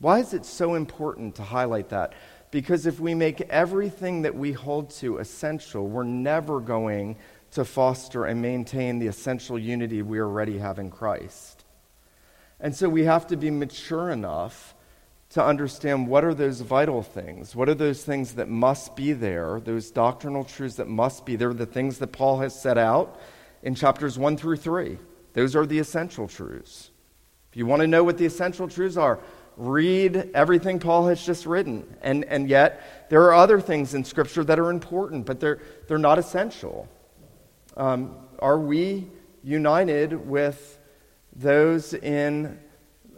Why 0.00 0.18
is 0.18 0.34
it 0.34 0.44
so 0.44 0.74
important 0.74 1.36
to 1.36 1.42
highlight 1.42 1.90
that? 1.90 2.14
Because 2.50 2.86
if 2.86 2.98
we 2.98 3.14
make 3.14 3.42
everything 3.42 4.22
that 4.22 4.34
we 4.34 4.52
hold 4.52 4.90
to 4.90 5.18
essential, 5.18 5.86
we're 5.86 6.02
never 6.02 6.58
going 6.58 7.16
to 7.52 7.64
foster 7.64 8.24
and 8.24 8.40
maintain 8.40 8.98
the 8.98 9.06
essential 9.06 9.58
unity 9.58 10.02
we 10.02 10.18
already 10.18 10.58
have 10.58 10.78
in 10.78 10.90
Christ. 10.90 11.64
And 12.58 12.74
so 12.74 12.88
we 12.88 13.04
have 13.04 13.26
to 13.28 13.36
be 13.36 13.50
mature 13.50 14.10
enough 14.10 14.74
to 15.30 15.44
understand 15.44 16.08
what 16.08 16.24
are 16.24 16.34
those 16.34 16.60
vital 16.60 17.02
things? 17.02 17.54
What 17.54 17.68
are 17.68 17.74
those 17.74 18.02
things 18.04 18.34
that 18.34 18.48
must 18.48 18.96
be 18.96 19.12
there, 19.12 19.60
those 19.60 19.90
doctrinal 19.90 20.44
truths 20.44 20.76
that 20.76 20.88
must 20.88 21.24
be 21.24 21.36
there, 21.36 21.54
the 21.54 21.66
things 21.66 21.98
that 21.98 22.08
Paul 22.08 22.40
has 22.40 22.58
set 22.58 22.76
out 22.76 23.20
in 23.62 23.74
chapters 23.74 24.18
1 24.18 24.36
through 24.36 24.56
3. 24.56 24.98
Those 25.34 25.54
are 25.54 25.66
the 25.66 25.78
essential 25.78 26.26
truths. 26.26 26.90
If 27.50 27.56
you 27.56 27.66
want 27.66 27.80
to 27.82 27.86
know 27.86 28.02
what 28.02 28.18
the 28.18 28.26
essential 28.26 28.68
truths 28.68 28.96
are, 28.96 29.20
read 29.60 30.30
everything 30.32 30.78
Paul 30.78 31.08
has 31.08 31.24
just 31.24 31.44
written. 31.44 31.84
And, 32.00 32.24
and 32.24 32.48
yet, 32.48 33.08
there 33.10 33.24
are 33.24 33.34
other 33.34 33.60
things 33.60 33.92
in 33.92 34.04
Scripture 34.04 34.42
that 34.44 34.58
are 34.58 34.70
important, 34.70 35.26
but 35.26 35.38
they're, 35.38 35.60
they're 35.86 35.98
not 35.98 36.18
essential. 36.18 36.88
Um, 37.76 38.16
are 38.38 38.58
we 38.58 39.06
united 39.44 40.26
with 40.26 40.78
those 41.36 41.92
in 41.92 42.58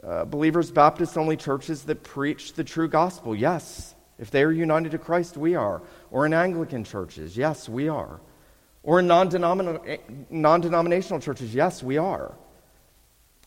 uh, 0.03 0.25
believers 0.25 0.73
Baptist 0.73 1.17
only 1.17 1.37
churches 1.37 1.85
that 1.85 2.03
preach 2.03 2.55
the 2.55 2.65
true 2.65 2.89
gospel? 2.89 3.37
Yes. 3.37 3.95
If 4.19 4.33
they 4.33 4.43
are 4.43 4.51
united 4.51 4.91
to 4.93 4.99
Christ, 4.99 5.37
we 5.37 5.55
are. 5.55 5.81
Or 6.11 6.27
in 6.27 6.35
Anglican 6.35 6.83
churches? 6.83 7.37
Yes, 7.37 7.69
we 7.69 7.89
are. 7.89 8.21
Or 8.83 8.99
in 8.99 9.07
non 9.07 9.29
denominational 9.29 11.21
churches? 11.21 11.55
Yes, 11.55 11.85
we 11.85 11.99
are. 11.99 12.35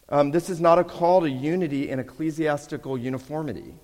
Um, 0.09 0.31
this 0.31 0.49
is 0.49 0.61
not 0.61 0.77
a 0.77 0.83
call 0.83 1.21
to 1.21 1.29
unity 1.29 1.89
in 1.89 1.99
ecclesiastical 1.99 2.97
uniformity. 2.97 3.75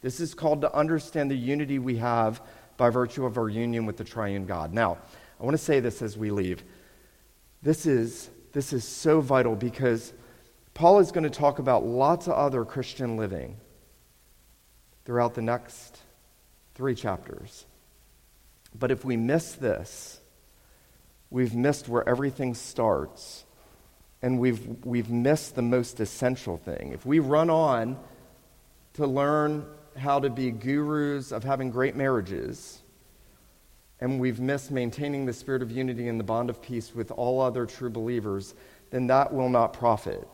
This 0.00 0.20
is 0.20 0.32
called 0.32 0.62
to 0.62 0.74
understand 0.74 1.30
the 1.30 1.36
unity 1.36 1.78
we 1.78 1.96
have 1.98 2.40
by 2.78 2.88
virtue 2.88 3.26
of 3.26 3.36
our 3.36 3.48
union 3.48 3.84
with 3.84 3.98
the 3.98 4.04
triune 4.04 4.46
God. 4.46 4.72
Now, 4.72 4.98
I 5.38 5.44
want 5.44 5.54
to 5.54 5.62
say 5.62 5.80
this 5.80 6.00
as 6.00 6.16
we 6.16 6.30
leave. 6.30 6.62
This 7.62 7.84
is, 7.84 8.30
this 8.52 8.72
is 8.72 8.84
so 8.84 9.20
vital 9.20 9.54
because 9.54 10.14
Paul 10.72 11.00
is 11.00 11.12
going 11.12 11.24
to 11.24 11.30
talk 11.30 11.58
about 11.58 11.84
lots 11.84 12.26
of 12.26 12.32
other 12.32 12.64
Christian 12.64 13.18
living 13.18 13.58
throughout 15.04 15.34
the 15.34 15.42
next 15.42 15.98
three 16.74 16.94
chapters. 16.94 17.66
But 18.78 18.90
if 18.90 19.04
we 19.04 19.18
miss 19.18 19.54
this, 19.54 20.20
we've 21.28 21.54
missed 21.54 21.88
where 21.88 22.08
everything 22.08 22.54
starts 22.54 23.44
and 24.22 24.38
we've, 24.38 24.84
we've 24.84 25.10
missed 25.10 25.54
the 25.54 25.62
most 25.62 26.00
essential 26.00 26.56
thing. 26.58 26.92
If 26.92 27.06
we 27.06 27.18
run 27.18 27.50
on 27.50 27.98
to 28.94 29.06
learn 29.06 29.64
how 29.96 30.20
to 30.20 30.30
be 30.30 30.50
gurus 30.50 31.32
of 31.32 31.44
having 31.44 31.70
great 31.70 31.96
marriages, 31.96 32.82
and 34.00 34.20
we've 34.20 34.40
missed 34.40 34.70
maintaining 34.70 35.26
the 35.26 35.32
spirit 35.32 35.62
of 35.62 35.70
unity 35.70 36.08
and 36.08 36.18
the 36.18 36.24
bond 36.24 36.50
of 36.50 36.62
peace 36.62 36.94
with 36.94 37.10
all 37.10 37.40
other 37.40 37.66
true 37.66 37.90
believers, 37.90 38.54
then 38.90 39.06
that 39.08 39.32
will 39.32 39.48
not 39.48 39.72
profit. 39.72 40.26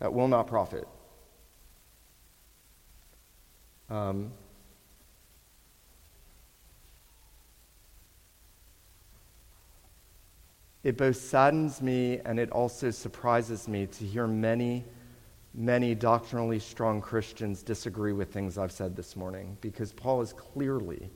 That 0.00 0.12
will 0.12 0.28
not 0.28 0.46
profit. 0.46 0.86
Um, 3.88 4.32
It 10.84 10.98
both 10.98 11.16
saddens 11.16 11.80
me 11.80 12.20
and 12.26 12.38
it 12.38 12.52
also 12.52 12.90
surprises 12.90 13.66
me 13.66 13.86
to 13.86 14.04
hear 14.04 14.26
many, 14.26 14.84
many 15.54 15.94
doctrinally 15.94 16.58
strong 16.58 17.00
Christians 17.00 17.62
disagree 17.62 18.12
with 18.12 18.30
things 18.30 18.58
I've 18.58 18.70
said 18.70 18.94
this 18.94 19.16
morning 19.16 19.56
because 19.62 19.94
Paul 19.94 20.20
is 20.20 20.34
clearly, 20.34 21.10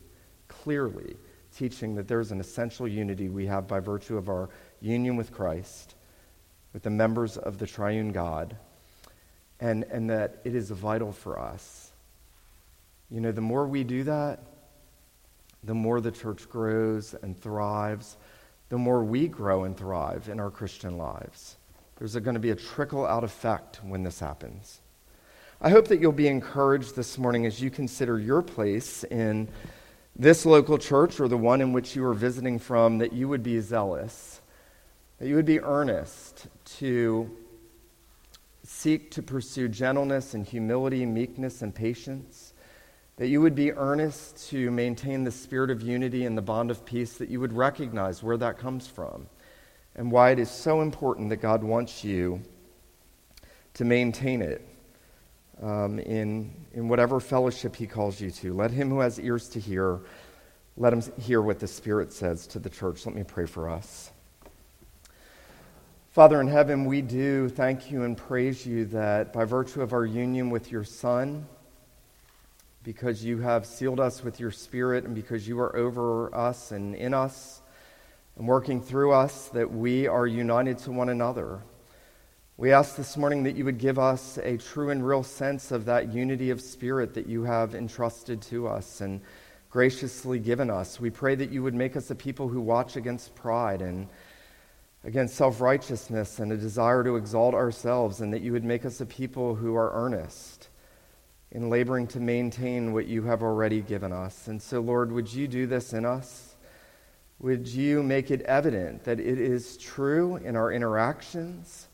clearly 0.49 1.17
teaching 1.55 1.95
that 1.97 2.09
there's 2.09 2.33
an 2.33 2.41
essential 2.41 2.89
unity 2.89 3.29
we 3.29 3.45
have 3.47 3.69
by 3.69 3.79
virtue 3.79 4.17
of 4.17 4.31
our 4.31 4.49
union 4.81 5.17
with 5.17 5.33
Christ, 5.33 5.97
with 6.73 6.83
the 6.83 6.91
members 6.91 7.37
of 7.37 7.59
the 7.59 7.67
triune 7.67 8.11
God, 8.13 8.57
and, 9.61 9.85
and 9.85 10.09
that 10.09 10.41
it 10.45 10.55
is 10.55 10.71
vital 10.71 11.13
for 11.13 11.39
us. 11.39 11.93
You 13.11 13.21
know, 13.21 13.33
the 13.33 13.43
more 13.43 13.67
we 13.67 13.85
do 13.85 14.05
that, 14.05 14.41
the 15.63 15.75
more 15.75 16.01
the 16.01 16.13
church 16.13 16.49
grows 16.49 17.15
and 17.23 17.39
thrives 17.39 18.17
the 18.69 18.79
more 18.79 19.03
we 19.03 19.29
grow 19.29 19.65
and 19.65 19.77
thrive 19.77 20.29
in 20.29 20.41
our 20.41 20.51
Christian 20.51 20.99
lives. 20.99 21.57
There's 21.97 22.15
going 22.15 22.35
to 22.35 22.41
be 22.41 22.51
a 22.51 22.57
trickle 22.57 23.07
out 23.07 23.25
effect 23.25 23.81
when 23.83 24.03
this 24.03 24.21
happens. 24.21 24.81
I 25.61 25.71
hope 25.71 25.89
that 25.89 26.01
you'll 26.01 26.13
be 26.13 26.29
encouraged 26.29 26.95
this 26.95 27.19
morning 27.19 27.45
as 27.45 27.61
you 27.61 27.71
consider 27.71 28.19
your 28.19 28.43
place 28.43 29.03
in 29.05 29.49
this 30.15 30.47
local 30.47 30.79
church 30.79 31.19
or 31.19 31.27
the 31.27 31.37
one 31.37 31.61
in 31.61 31.73
which 31.73 31.97
you 31.97 32.05
are 32.05 32.15
visiting 32.15 32.59
from, 32.59 32.99
that 32.99 33.13
you 33.13 33.29
would 33.29 33.43
be 33.43 33.59
zealous, 33.61 34.41
that 35.19 35.27
you 35.27 35.35
would 35.35 35.45
be 35.47 35.61
earnest 35.61 36.47
to 36.65 37.29
seek 38.63 39.11
to 39.13 39.23
pursue 39.23 39.67
gentleness 39.67 40.35
and 40.35 40.47
humility, 40.47 41.07
meekness 41.07 41.63
and 41.63 41.75
patience, 41.75 42.48
that 43.19 43.27
you 43.27 43.41
would 43.41 43.57
be 43.57 43.73
earnest 43.73 44.49
to 44.49 44.71
maintain 44.71 45.25
the 45.25 45.31
spirit 45.33 45.71
of 45.71 45.83
unity 45.83 46.25
and 46.25 46.39
the 46.39 46.43
bond 46.43 46.71
of 46.71 46.85
peace, 46.85 47.19
that 47.19 47.29
you 47.29 47.41
would 47.41 47.53
recognize 47.53 48.23
where 48.23 48.37
that 48.37 48.59
comes 48.59 48.87
from 48.87 49.27
and 49.97 50.11
why 50.11 50.31
it 50.31 50.39
is 50.39 50.49
so 50.49 50.81
important 50.81 51.29
that 51.29 51.39
God 51.39 51.65
wants 51.65 52.05
you 52.05 52.41
to 53.75 53.85
maintain 53.85 54.41
it 54.41 54.65
um, 55.61 55.99
in, 55.99 56.55
in 56.73 56.89
whatever 56.89 57.19
fellowship 57.19 57.75
He 57.75 57.89
calls 57.89 58.21
you 58.21 58.31
to. 58.31 58.55
Let 58.55 58.71
him 58.71 58.89
who 58.89 59.01
has 59.01 59.19
ears 59.19 59.49
to 59.51 59.61
hear, 59.61 59.99
let 60.77 60.93
him 60.93 61.03
hear 61.21 61.43
what 61.43 61.59
the 61.59 61.67
Spirit 61.67 62.13
says 62.13 62.47
to 62.49 62.61
the 62.61 62.71
church. 62.71 63.05
Let 63.05 63.17
me 63.17 63.25
pray 63.25 63.47
for 63.47 63.69
us. 63.69 64.13
Father 66.13 66.41
in 66.41 66.47
heaven, 66.47 66.85
we 66.85 67.03
do 67.03 67.49
thank 67.49 67.91
you 67.91 68.05
and 68.05 68.17
praise 68.17 68.65
you 68.65 68.85
that 68.87 69.33
by 69.33 69.45
virtue 69.45 69.83
of 69.83 69.93
our 69.93 70.07
union 70.07 70.51
with 70.51 70.71
your 70.71 70.85
Son, 70.85 71.47
because 72.89 73.23
you 73.23 73.37
have 73.37 73.67
sealed 73.67 74.01
us 74.01 74.25
with 74.25 74.41
your 74.41 74.51
Spirit 74.51 75.05
and 75.05 75.15
because 75.15 75.47
you 75.47 75.61
are 75.61 75.77
over 75.77 76.35
us 76.35 76.73
and 76.73 76.95
in 76.95 77.13
us 77.13 77.61
and 78.39 78.49
working 78.49 78.81
through 78.81 79.13
us, 79.13 79.49
that 79.49 79.71
we 79.71 80.07
are 80.07 80.27
united 80.27 80.79
to 80.79 80.91
one 80.91 81.11
another. 81.11 81.61
We 82.57 82.73
ask 82.73 82.97
this 82.97 83.15
morning 83.19 83.43
that 83.43 83.57
you 83.57 83.67
would 83.67 83.77
give 83.77 83.99
us 83.99 84.39
a 84.39 84.57
true 84.57 84.89
and 84.89 85.07
real 85.07 85.23
sense 85.23 85.71
of 85.71 85.85
that 85.85 86.15
unity 86.15 86.49
of 86.49 86.63
spirit 86.63 87.13
that 87.13 87.27
you 87.27 87.43
have 87.43 87.75
entrusted 87.75 88.41
to 88.45 88.67
us 88.69 89.03
and 89.03 89.21
graciously 89.69 90.39
given 90.39 90.71
us. 90.71 90.99
We 90.99 91.11
pray 91.11 91.35
that 91.35 91.51
you 91.51 91.63
would 91.63 91.75
make 91.75 91.95
us 91.95 92.11
a 92.11 92.15
people 92.15 92.49
who 92.49 92.63
watch 92.63 92.97
against 92.97 93.35
pride 93.35 93.83
and 93.83 94.09
against 95.05 95.35
self 95.35 95.61
righteousness 95.61 96.39
and 96.39 96.53
a 96.53 96.57
desire 96.57 97.05
to 97.05 97.17
exalt 97.17 97.53
ourselves, 97.53 98.23
and 98.23 98.33
that 98.33 98.41
you 98.41 98.53
would 98.53 98.65
make 98.65 98.87
us 98.87 99.03
a 99.03 99.07
people 99.07 99.57
who 99.57 99.77
are 99.77 99.93
earnest 99.93 100.71
in 101.51 101.71
laboring 101.71 102.07
to 102.09 102.21
maintain 102.21 102.93
what 102.93 103.07
you 103.07 103.23
have 103.23 103.43
already 103.43 103.81
given 103.81 104.13
us. 104.13 104.49
And 104.49 104.61
so, 104.61 104.81
Lord, 104.81 105.11
would 105.13 105.33
you 105.33 105.49
do 105.49 105.67
this 105.67 105.93
in 105.93 106.05
us? 106.05 106.57
Would 107.41 107.69
you 107.69 108.03
make 108.03 108.31
it 108.31 108.43
evident 108.43 109.05
that 109.05 109.21
it 109.21 109.39
is 109.39 109.77
true 109.77 110.37
in 110.37 110.57
our 110.57 110.73
interactions 110.73 111.89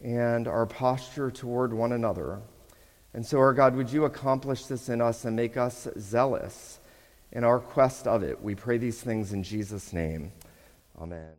and 0.00 0.46
our 0.46 0.64
posture 0.64 1.30
toward 1.30 1.74
one 1.74 1.92
another? 1.92 2.40
And 3.12 3.24
so, 3.24 3.38
our 3.38 3.52
God, 3.52 3.76
would 3.76 3.90
you 3.90 4.04
accomplish 4.04 4.64
this 4.66 4.88
in 4.88 5.00
us 5.00 5.24
and 5.24 5.36
make 5.36 5.56
us 5.56 5.86
zealous 5.98 6.78
in 7.32 7.44
our 7.44 7.58
quest 7.58 8.06
of 8.06 8.22
it? 8.22 8.42
We 8.42 8.54
pray 8.54 8.78
these 8.78 9.00
things 9.00 9.32
in 9.32 9.42
Jesus' 9.42 9.92
name. 9.92 10.32
Amen. 11.00 11.34